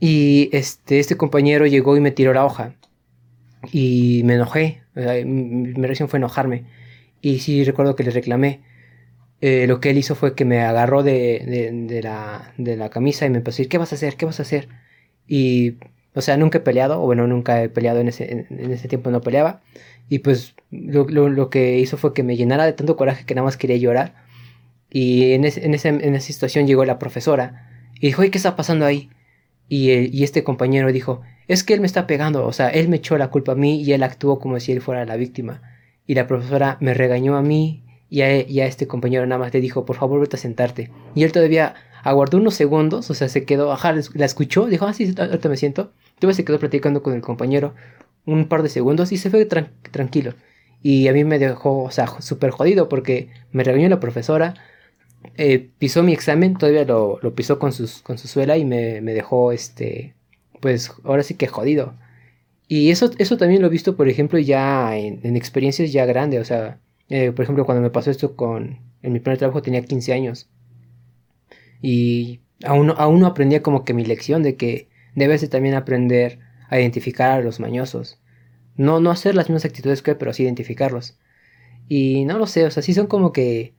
[0.00, 2.76] Y este, este compañero llegó y me tiró la hoja.
[3.70, 4.82] Y me enojé.
[4.94, 6.64] mi reacción fue enojarme.
[7.20, 8.62] Y sí recuerdo que le reclamé.
[9.42, 13.56] Eh, lo que él hizo fue que me agarró de, la, camisa y me empezó
[13.56, 14.16] a decir, ¿qué vas a hacer?
[14.16, 14.68] ¿Qué vas a hacer?
[15.28, 15.74] Y,
[16.14, 19.10] o sea, nunca he peleado, o bueno, nunca he peleado en ese, en, ese tiempo,
[19.10, 19.62] no peleaba.
[20.08, 23.56] Y pues lo, que hizo fue que me llenara de tanto coraje que nada más
[23.56, 24.14] quería llorar.
[24.90, 29.10] Y en, en, esa situación llegó la profesora y dijo, ¿y qué está pasando ahí?
[29.68, 32.96] Y, y este compañero dijo, es que él me está pegando, o sea, él me
[32.96, 35.62] echó la culpa a mí y él actuó como si él fuera la víctima.
[36.06, 39.84] Y la profesora me regañó a mí y a, este compañero nada más le dijo,
[39.84, 40.90] por favor, vete a sentarte.
[41.14, 44.92] Y él todavía aguardó unos segundos, o sea, se quedó, ajá, la escuchó, dijo, ah,
[44.92, 45.92] sí, ahorita me siento.
[46.18, 47.74] Todavía se quedó platicando con el compañero
[48.26, 50.34] un par de segundos y se fue tranquilo.
[50.82, 54.54] Y a mí me dejó, o sea, súper jodido porque me regañó la profesora,
[55.36, 59.52] eh, pisó mi examen, todavía lo, pisó con, sus, con su suela y me, dejó,
[59.52, 60.14] este,
[60.60, 61.94] pues ahora sí que jodido.
[62.68, 66.40] Y eso, eso también lo he visto, por ejemplo, ya en, en experiencias ya grandes,
[66.40, 68.78] o sea, eh, por ejemplo, cuando me pasó esto con...
[69.02, 70.48] En mi primer trabajo tenía 15 años.
[71.82, 76.38] Y aún, aún no aprendía como que mi lección de que debes de también aprender
[76.68, 78.18] a identificar a los mañosos.
[78.76, 81.18] No, no hacer las mismas actitudes que pero sí identificarlos.
[81.88, 83.74] Y no lo sé, o sea, sí son como que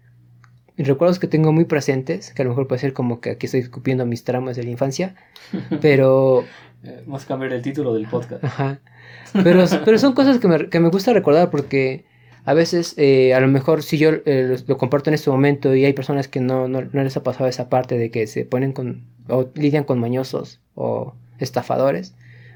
[0.77, 3.61] recuerdos que tengo muy presentes, que a lo mejor puede ser como que aquí estoy
[3.61, 5.15] escupiendo mis traumas de la infancia,
[5.81, 6.43] pero...
[6.83, 8.43] Eh, vamos a cambiar el título del podcast.
[8.43, 8.79] Ajá.
[9.43, 12.05] Pero, pero son cosas que me, que me gusta recordar porque
[12.45, 15.83] a veces, eh, a lo mejor si yo eh, lo, comparto en este momento y
[15.83, 19.07] hay personas que no, no, les ha pasado esa parte de que se ponen con,
[19.27, 22.15] o lidian con mañosos o estafadores,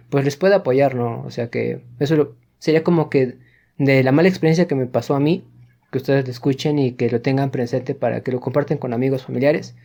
[0.10, 1.22] pues les puede apoyar, ¿no?
[1.24, 3.38] O sea que eso sería como que
[3.78, 5.46] de la mala experiencia que me pasó a mí,
[5.92, 9.24] que ustedes lo escuchen y que lo tengan presente para que lo comparten con amigos,
[9.24, 9.76] familiares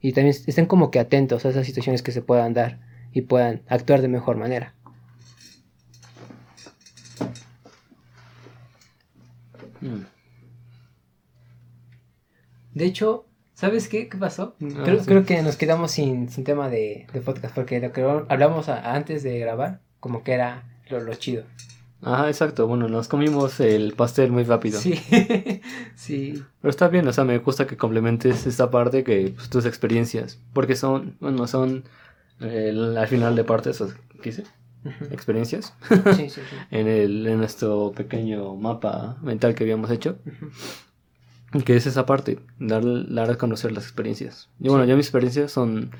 [0.00, 2.78] y también estén como que atentos a esas situaciones que se puedan dar
[3.12, 4.74] y puedan actuar de mejor manera.
[9.80, 10.04] Mm.
[12.74, 14.08] De hecho, ¿sabes qué?
[14.08, 14.54] ¿Qué pasó?
[14.62, 19.38] Ah, creo, que nos quedamos sin, tema de, podcast porque lo que hablamos antes de
[19.38, 21.44] grabar, como que era lo, chido.
[22.02, 22.66] Ajá, exacto.
[22.66, 24.78] Bueno, nos comimos el pastel muy rápido.
[24.78, 25.00] Sí,
[25.94, 26.42] sí.
[26.60, 30.38] Pero está bien, o sea, me gusta que complementes esta parte que pues, tus experiencias,
[30.52, 31.84] porque son, bueno, son
[32.40, 33.70] al final de parte,
[34.22, 34.44] ¿qué hice?
[35.10, 35.74] experiencias
[36.70, 40.18] en, el, en nuestro pequeño mapa mental que habíamos hecho.
[41.62, 44.48] Que es esa parte, dar, dar a conocer las experiencias.
[44.58, 45.90] Y bueno, ya mis experiencias son,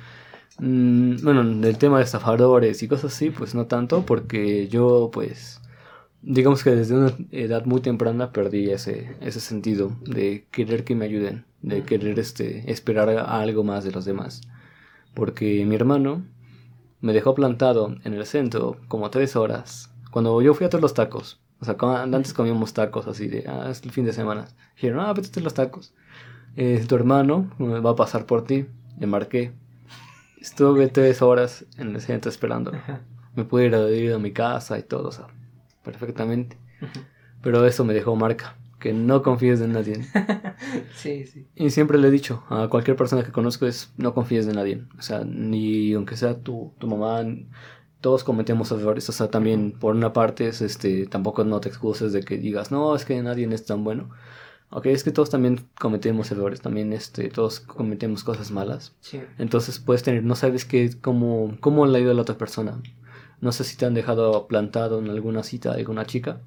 [0.58, 5.60] mm, bueno, del tema de estafadores y cosas así, pues no tanto, porque yo pues,
[6.22, 11.04] digamos que desde una edad muy temprana perdí ese, ese sentido de querer que me
[11.04, 14.40] ayuden, de querer este, esperar algo más de los demás.
[15.14, 16.24] Porque mi hermano,
[17.00, 19.94] me dejó plantado en el centro como tres horas.
[20.10, 21.43] Cuando yo fui a todos los tacos.
[21.68, 24.46] O sea, antes comíamos tacos así de, ah, es el fin de semana.
[24.76, 25.94] Dijeron, ah, vete a los tacos.
[26.56, 28.66] Eh, tu hermano va a pasar por ti.
[28.98, 29.52] Le marqué.
[30.38, 32.72] Estuve tres horas en el centro esperando.
[33.34, 35.26] Me pude ir a, ir a mi casa y todo, o sea,
[35.82, 36.58] perfectamente.
[37.40, 40.04] Pero eso me dejó marca que no confíes en nadie.
[40.96, 41.46] sí, sí.
[41.54, 44.84] Y siempre le he dicho a cualquier persona que conozco es no confíes en nadie.
[44.98, 47.24] O sea, ni aunque sea tu, tu mamá,
[48.04, 49.08] todos cometemos errores.
[49.08, 52.70] O sea, también por una parte es este, tampoco no te excuses de que digas,
[52.70, 54.10] no, es que nadie es tan bueno.
[54.68, 58.92] Ok, es que todos también cometemos errores, también este, todos cometemos cosas malas.
[59.00, 59.22] Sí.
[59.38, 62.82] Entonces puedes tener, no sabes qué, cómo, cómo le ha ido a la otra persona.
[63.40, 66.42] No sé si te han dejado plantado en alguna cita de alguna chica.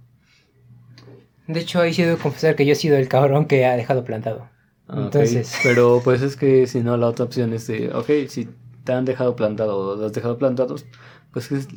[1.48, 4.04] De hecho, ahí sí debo confesar que yo he sido el cabrón que ha dejado
[4.04, 4.48] plantado.
[4.88, 8.48] Ah, Entonces- Pero pues es que si no, la otra opción es de, ok, si
[8.84, 10.86] te han dejado plantado o has dejado plantados,
[11.32, 11.68] pues es-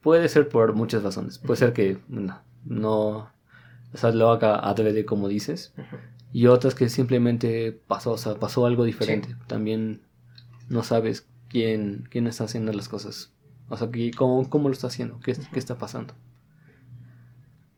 [0.00, 1.38] puede ser por muchas razones.
[1.38, 3.30] Puede ser que no, no
[3.92, 5.74] o sea, lo haga adrede como dices.
[6.32, 9.34] Y otras que simplemente pasó, o sea, pasó algo diferente.
[9.48, 10.02] También
[10.68, 13.32] no sabes quién, quién está haciendo las cosas.
[13.68, 16.14] O sea, que- cómo, cómo lo está haciendo, qué, qué está pasando.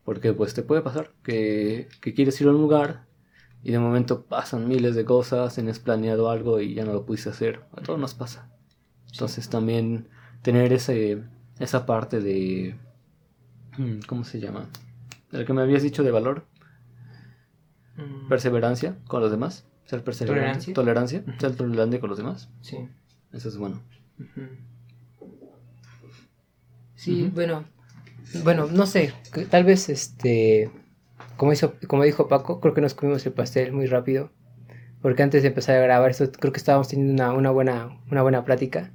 [0.03, 3.05] Porque pues te puede pasar que, que quieres ir a un lugar
[3.63, 7.29] y de momento pasan miles de cosas, tienes planeado algo y ya no lo pudiste
[7.29, 7.61] hacer.
[7.75, 8.49] A todos nos pasa.
[9.11, 10.09] Entonces también
[10.43, 11.23] tener ese,
[11.59, 12.75] esa parte de...
[13.77, 14.69] mm, ¿Cómo se llama?
[15.31, 16.45] De lo que me habías dicho de valor,
[17.95, 19.65] Mm, perseverancia con los demás.
[19.85, 20.73] Ser perseverante.
[20.73, 21.23] Tolerancia.
[21.39, 22.49] Ser tolerante con los demás.
[22.61, 22.89] Sí.
[23.31, 23.81] Eso es bueno.
[26.95, 27.65] Sí, bueno,
[28.43, 29.13] bueno, no sé,
[29.49, 30.71] tal vez este,
[31.35, 34.31] como hizo, como dijo Paco, creo que nos comimos el pastel muy rápido,
[35.01, 38.21] porque antes de empezar a grabar esto, creo que estábamos teniendo una, una buena, una
[38.21, 38.91] buena plática,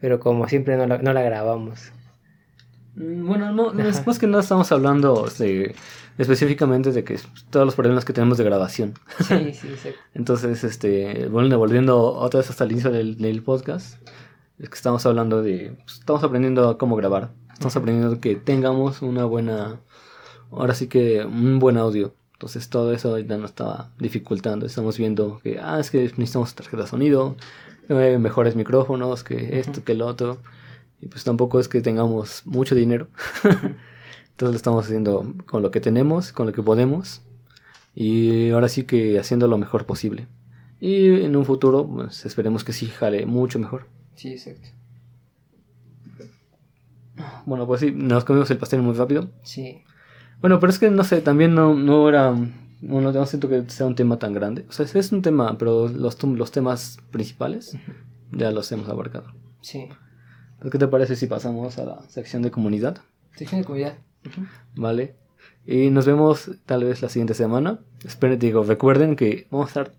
[0.00, 1.92] pero como siempre no la, no la grabamos.
[2.94, 5.74] Mm, Bueno, no, es más que nada estamos hablando este,
[6.18, 7.18] específicamente de que
[7.50, 8.94] todos los problemas que tenemos de grabación.
[9.20, 10.00] Sí, sí, exacto.
[10.14, 13.96] Entonces, este, bueno, volviendo otra vez hasta el inicio del, del podcast,
[14.58, 19.24] es que estamos hablando de, pues, estamos aprendiendo cómo grabar, estamos aprendiendo que tengamos una
[19.24, 19.80] buena,
[20.50, 22.14] ahora sí que un buen audio.
[22.34, 24.64] Entonces todo eso ya nos estaba dificultando.
[24.66, 27.36] Estamos viendo que, ah, es que necesitamos tarjeta de sonido,
[27.88, 30.38] eh, mejores micrófonos, que esto, que lo otro.
[31.00, 33.08] Y pues tampoco es que tengamos mucho dinero.
[33.44, 37.22] Entonces lo estamos haciendo con lo que tenemos, con lo que podemos.
[37.94, 40.28] Y ahora sí que haciendo lo mejor posible.
[40.80, 43.86] Y en un futuro, pues esperemos que sí jale mucho mejor.
[44.14, 44.68] Sí, exacto.
[47.46, 49.28] Bueno, pues sí, nos comimos el pastel muy rápido.
[49.42, 49.82] Sí.
[50.40, 52.34] Bueno, pero es que no sé, también no, no era.
[52.80, 54.64] Bueno, no siento que sea un tema tan grande.
[54.68, 57.76] O sea, es un tema, pero los, los temas principales
[58.32, 59.32] ya los hemos abarcado.
[59.60, 59.88] Sí.
[60.52, 62.98] Entonces, ¿Qué te parece si pasamos a la sección de comunidad?
[63.34, 63.98] Sección de comunidad.
[64.76, 65.16] ¿Vale?
[65.66, 67.80] Y nos vemos tal vez la siguiente semana.
[68.04, 69.94] Esperen, digo, recuerden que vamos a estar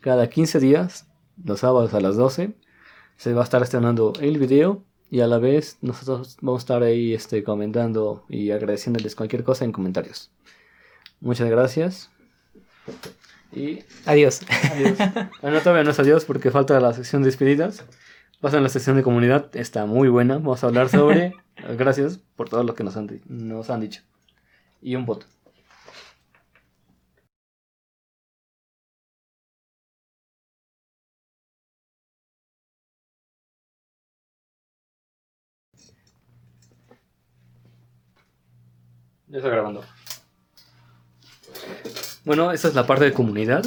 [0.00, 1.06] cada 15 días,
[1.42, 2.54] los sábados a las 12.
[3.16, 6.82] Se va a estar estrenando el video y a la vez nosotros vamos a estar
[6.82, 10.30] ahí este, comentando y agradeciéndoles cualquier cosa en comentarios.
[11.20, 12.10] Muchas gracias.
[13.52, 14.40] Y Adiós.
[14.72, 14.98] adiós.
[15.42, 17.84] bueno, todavía no es adiós porque falta la sección de despedidas.
[18.40, 20.34] Pasan la sección de comunidad, está muy buena.
[20.34, 21.34] Vamos a hablar sobre.
[21.78, 24.02] gracias por todo lo que nos han, nos han dicho.
[24.80, 25.26] Y un voto.
[39.28, 39.84] Ya está grabando.
[42.24, 43.64] Bueno, esta es la parte de comunidad.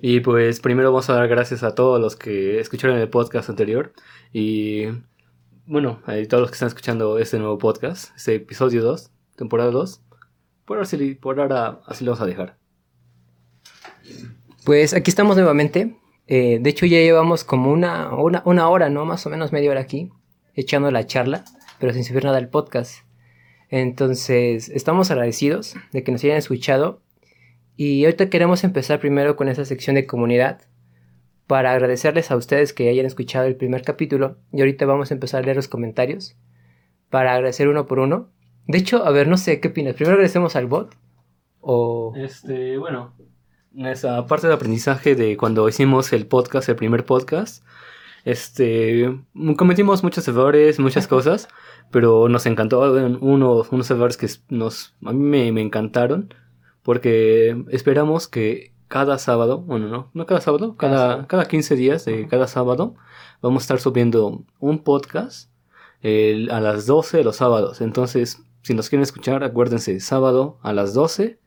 [0.00, 3.92] Y pues primero vamos a dar gracias a todos los que escucharon el podcast anterior.
[4.32, 4.86] Y
[5.66, 10.02] bueno, a todos los que están escuchando este nuevo podcast, este episodio 2, temporada 2.
[10.64, 10.88] Por ahora,
[11.20, 12.56] por ahora así lo vamos a dejar.
[14.64, 15.96] Pues aquí estamos nuevamente.
[16.28, 19.04] Eh, de hecho, ya llevamos como una, una, una hora, ¿no?
[19.04, 20.12] Más o menos media hora aquí,
[20.54, 21.44] echando la charla,
[21.80, 23.04] pero sin subir nada al podcast.
[23.68, 27.02] Entonces, estamos agradecidos de que nos hayan escuchado.
[27.82, 30.60] Y ahorita queremos empezar primero con esa sección de comunidad
[31.46, 34.36] para agradecerles a ustedes que hayan escuchado el primer capítulo.
[34.52, 36.36] Y ahorita vamos a empezar a leer los comentarios
[37.08, 38.28] para agradecer uno por uno.
[38.66, 39.94] De hecho, a ver, no sé, ¿qué opinas?
[39.94, 40.94] Primero agradecemos al bot
[41.62, 42.12] o...
[42.16, 43.14] Este, bueno,
[43.78, 47.64] esa parte de aprendizaje de cuando hicimos el podcast, el primer podcast,
[48.26, 49.22] este,
[49.56, 51.48] cometimos muchos errores, muchas cosas,
[51.90, 52.82] pero nos encantó
[53.22, 56.34] unos, unos errores que nos, a mí me, me encantaron,
[56.82, 61.28] porque esperamos que cada sábado, bueno, no, no cada sábado, Cada cada, sábado.
[61.28, 62.96] cada 15 días de cada sábado,
[63.40, 65.50] vamos a estar subiendo un podcast
[66.02, 67.80] a las 12 los sábados.
[67.80, 71.38] Entonces, si nos quieren escuchar, acuérdense, sábado a las 12,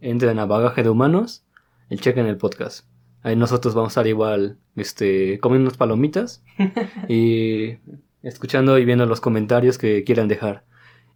[0.00, 1.44] entren a Bagaje de Humanos
[1.90, 2.86] y chequen el podcast.
[3.22, 6.44] Ahí nosotros vamos a estar igual, este, comiendo unas palomitas
[7.08, 7.78] y
[8.22, 10.64] escuchando y viendo los comentarios que quieran dejar.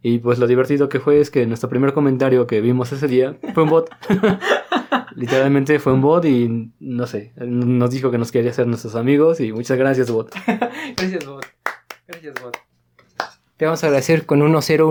[0.03, 3.37] Y pues lo divertido que fue es que nuestro primer comentario que vimos ese día
[3.53, 3.89] fue un bot.
[5.15, 9.39] Literalmente fue un bot y no sé, nos dijo que nos quería ser nuestros amigos
[9.39, 10.33] y muchas gracias bot.
[10.97, 11.45] Gracias, bot.
[12.07, 12.57] Gracias, bot.
[13.57, 14.81] Te vamos a agradecer con 1010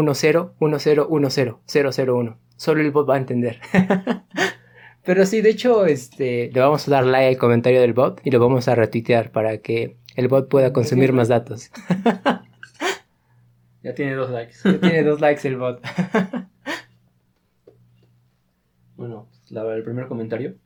[0.60, 2.38] 1010 001.
[2.56, 3.58] Solo el bot va a entender.
[5.04, 8.30] Pero sí, de hecho, este, le vamos a dar like al comentario del bot y
[8.30, 11.70] lo vamos a retuitear para que el bot pueda consumir más datos.
[13.82, 14.54] Ya tiene dos likes.
[14.64, 15.82] Ya tiene dos likes el bot.
[18.96, 20.56] bueno, la, el primer comentario.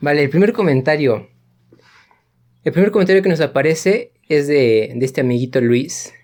[0.00, 1.28] Vale, el primer comentario.
[2.62, 6.14] El primer comentario que nos aparece es de, de este amiguito Luis.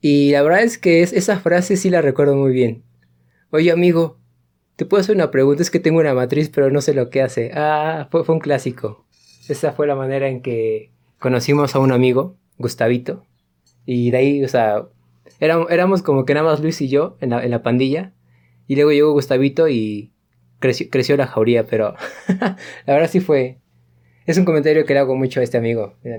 [0.00, 2.84] Y la verdad es que es, esa frase sí la recuerdo muy bien.
[3.48, 4.18] Oye amigo,
[4.76, 7.22] te puedo hacer una pregunta, es que tengo una matriz pero no sé lo que
[7.22, 7.50] hace.
[7.54, 9.06] Ah, fue, fue un clásico.
[9.48, 13.24] Esa fue la manera en que conocimos a un amigo, Gustavito.
[13.86, 14.86] Y de ahí, o sea,
[15.40, 18.12] éramos, éramos como que nada más Luis y yo en la, en la pandilla.
[18.66, 20.12] Y luego llegó Gustavito y
[20.58, 21.94] creció, creció la jauría, pero
[22.28, 23.60] la verdad sí fue...
[24.26, 25.96] Es un comentario que le hago mucho a este amigo.
[26.02, 26.18] Me,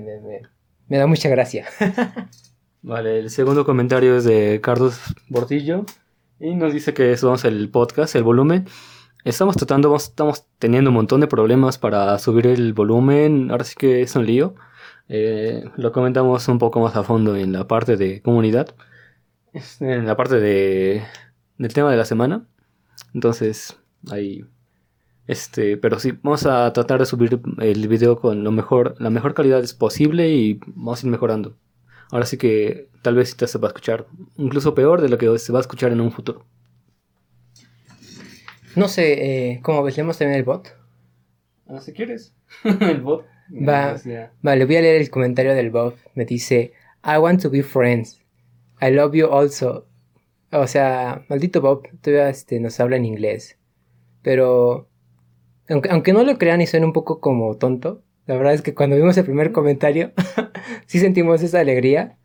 [0.88, 1.66] me, da mucha gracia.
[2.82, 5.84] Vale, el segundo comentario es de Carlos Bordillo
[6.38, 8.66] y nos dice que subamos el podcast, el volumen.
[9.24, 14.02] Estamos tratando, estamos teniendo un montón de problemas para subir el volumen, ahora sí que
[14.02, 14.54] es un lío.
[15.08, 18.74] Eh, lo comentamos un poco más a fondo en la parte de comunidad,
[19.80, 21.02] en la parte de,
[21.58, 22.46] del tema de la semana.
[23.14, 23.78] Entonces,
[24.10, 24.44] ahí
[25.26, 29.34] este, pero sí, vamos a tratar de subir el video con lo mejor, la mejor
[29.34, 31.56] calidad posible y vamos a ir mejorando.
[32.12, 35.38] Ahora sí que tal vez te se va a escuchar incluso peor de lo que
[35.38, 36.44] se va a escuchar en un futuro.
[38.76, 39.96] No sé, eh, ¿cómo ves?
[39.96, 40.68] ¿Leemos también el bot?
[41.66, 42.32] Ah, si quieres.
[42.64, 43.26] el bot.
[43.50, 43.96] Va,
[44.42, 45.96] vale, voy a leer el comentario del bot.
[46.14, 46.72] Me dice,
[47.04, 48.20] I want to be friends.
[48.80, 49.86] I love you also.
[50.52, 53.58] O sea, maldito Bob, todavía este, nos habla en inglés.
[54.22, 54.88] Pero,
[55.68, 58.74] aunque, aunque no lo crean y suene un poco como tonto, la verdad es que
[58.74, 60.12] cuando vimos el primer comentario,
[60.86, 62.18] sí sentimos esa alegría.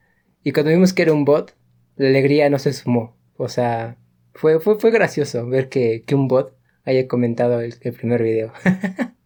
[0.44, 1.56] Y cuando vimos que era un bot,
[1.96, 3.16] la alegría no se sumó.
[3.38, 3.98] O sea,
[4.34, 8.52] fue, fue, fue gracioso ver que, un bot haya comentado el, primer video.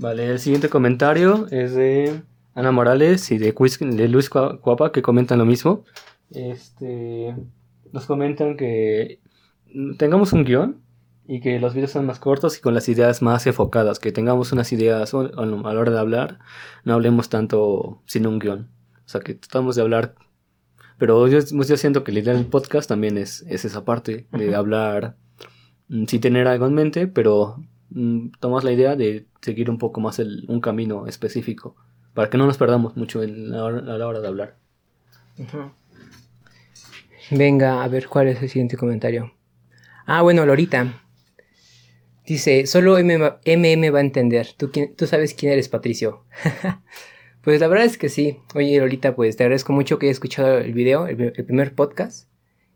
[0.00, 2.22] vale, el siguiente comentario es de
[2.54, 5.84] Ana Morales y de, de Luis Cuapa que comentan lo mismo.
[6.30, 7.36] Este,
[7.92, 9.20] nos comentan que
[9.98, 10.80] tengamos un guion
[11.26, 14.52] y que los videos sean más cortos y con las ideas más enfocadas, que tengamos
[14.52, 16.38] unas ideas a la hora de hablar,
[16.84, 18.68] no hablemos tanto sin un guion.
[19.06, 20.14] O sea, que tratamos de hablar,
[20.98, 24.54] pero yo, yo siento que la idea del podcast también es, es esa parte de
[24.54, 25.16] hablar
[25.88, 30.00] mm, sin tener algo en mente, pero mm, tomamos la idea de seguir un poco
[30.00, 31.76] más el, un camino específico,
[32.14, 34.56] para que no nos perdamos mucho en a la hora de hablar.
[37.30, 39.32] Venga, a ver cuál es el siguiente comentario.
[40.06, 41.00] Ah, bueno, Lorita.
[42.26, 44.48] Dice, solo MM, va a entender.
[44.56, 46.24] ¿Tú, tú sabes quién eres, Patricio.
[47.42, 48.38] pues la verdad es que sí.
[48.54, 52.28] Oye, Lolita, pues te agradezco mucho que hayas escuchado el video, el, primer podcast.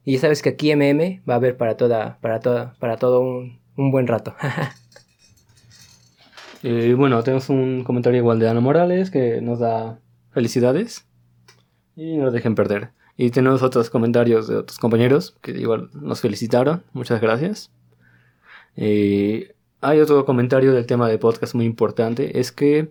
[0.05, 3.21] Y ya sabes que aquí MM va a haber para toda, para toda, para todo
[3.21, 4.35] un, buen rato.
[6.67, 9.99] eh, bueno, tenemos un comentario igual de Ana Morales que nos da
[10.31, 11.07] felicidades.
[11.95, 12.93] Y no lo dejen perder.
[13.19, 16.83] Y tenemos otros comentarios de otros compañeros que igual nos felicitaron.
[16.95, 17.71] Muchas gracias.
[18.77, 22.89] Eh, hay otro comentario del tema de podcast muy importante, es que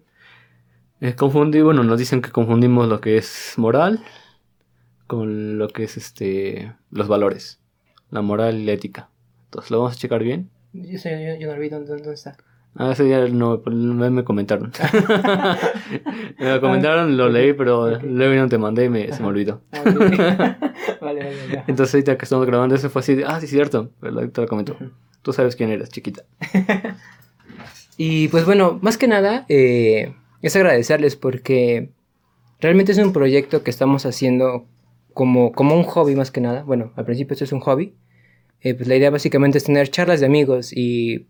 [1.02, 4.04] eh, confundí, bueno, nos dicen que confundimos lo que es moral
[5.08, 7.60] con lo que es este los valores,
[8.12, 9.10] la moral y la ética.
[9.46, 10.52] Entonces, ¿lo vamos a checar bien?
[10.74, 11.00] Yo,
[11.40, 12.38] yo, no olvido dónde, dónde está.
[12.76, 14.72] Ah, ese día no, me comentaron.
[16.40, 19.62] me comentaron, lo leí, pero luego no te mandé y me, se me olvidó.
[19.72, 19.82] Ah,
[21.02, 24.42] vale, vale, Entonces ahorita que estamos grabando eso fue así, ah, sí, cierto, pero te
[24.42, 24.76] lo comentó.
[25.22, 26.24] Tú sabes quién eres, chiquita.
[27.98, 31.92] y pues bueno, más que nada, eh, es agradecerles porque
[32.60, 34.66] realmente es un proyecto que estamos haciendo
[35.14, 36.64] como, como un hobby más que nada.
[36.64, 37.94] Bueno, al principio esto es un hobby.
[38.62, 41.28] Eh, pues la idea básicamente es tener charlas de amigos y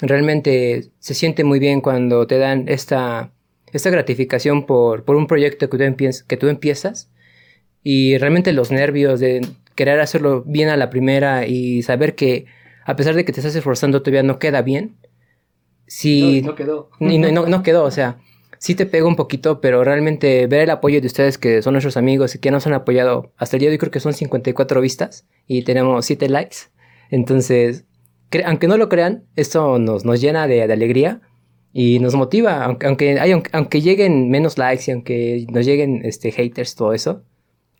[0.00, 3.32] realmente se siente muy bien cuando te dan esta,
[3.72, 7.10] esta gratificación por, por un proyecto que tú, que tú empiezas
[7.82, 12.46] y realmente los nervios de querer hacerlo bien a la primera y saber que
[12.84, 14.96] a pesar de que te estás esforzando, todavía no queda bien.
[15.86, 16.90] Sí, no, quedó.
[16.98, 18.18] no, no, quedó, o sea,
[18.58, 21.96] sí te pega un poquito, pero realmente ver el apoyo de ustedes, que son nuestros
[21.96, 24.80] amigos y que nos han apoyado hasta el día de hoy, creo que son 54
[24.80, 26.56] vistas y tenemos 7 likes.
[27.10, 27.84] Entonces,
[28.44, 31.20] aunque no lo crean, esto nos, nos llena de, alegría
[31.72, 36.32] y nos motiva, aunque, aunque, hay, aunque, lleguen menos likes y aunque nos lleguen este,
[36.32, 37.24] haters, todo eso.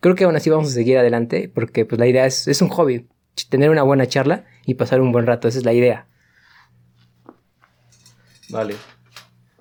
[0.00, 2.68] Creo que aún así vamos a seguir adelante porque pues la idea es, es un
[2.68, 3.06] hobby
[3.48, 5.48] tener una buena charla y pasar un buen rato.
[5.48, 6.06] Esa es la idea.
[8.50, 8.74] Vale.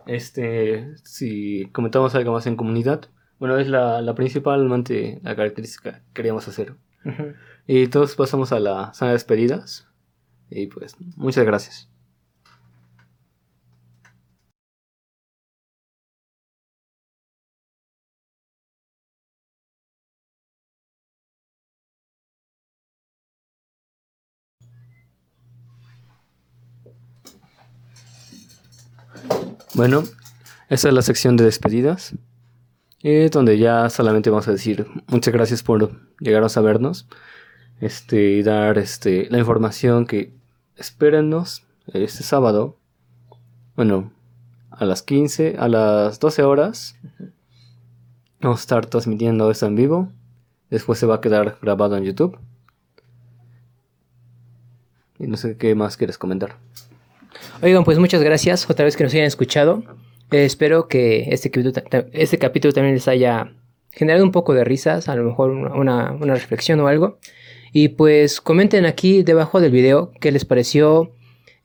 [0.07, 6.13] Este, si comentamos algo más en comunidad, bueno, es la, la principalmente la característica que
[6.13, 6.75] queríamos hacer.
[7.67, 9.88] Y todos pasamos a la sala de despedidas.
[10.49, 11.89] Y pues, muchas gracias.
[29.75, 30.03] Bueno,
[30.67, 32.13] esta es la sección de despedidas,
[33.01, 37.07] eh, donde ya solamente vamos a decir muchas gracias por llegaros a vernos
[37.79, 40.33] este, y dar este, la información que
[40.79, 41.63] espérennos
[41.93, 42.77] este sábado,
[43.75, 44.11] bueno,
[44.71, 46.95] a las 15, a las 12 horas,
[48.39, 50.09] vamos a estar transmitiendo esto en vivo,
[50.69, 52.39] después se va a quedar grabado en YouTube.
[55.19, 56.55] Y no sé qué más quieres comentar.
[57.61, 59.83] Oigan, pues muchas gracias otra vez que nos hayan escuchado.
[60.31, 63.51] Eh, espero que este capítulo, este capítulo también les haya
[63.91, 67.19] generado un poco de risas, a lo mejor una, una reflexión o algo.
[67.71, 71.13] Y pues comenten aquí debajo del video qué les pareció,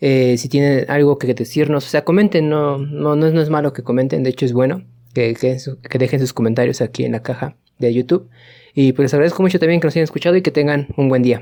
[0.00, 1.86] eh, si tienen algo que decirnos.
[1.86, 4.82] O sea, comenten, no, no, no, es malo que comenten, de hecho es bueno
[5.14, 8.28] que, que, dejen sus comentarios aquí en la caja de YouTube.
[8.74, 11.22] Y pues les agradezco mucho también que nos hayan escuchado y que tengan un buen
[11.22, 11.40] día.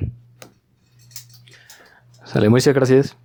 [2.25, 3.17] Sale, muchas gracias.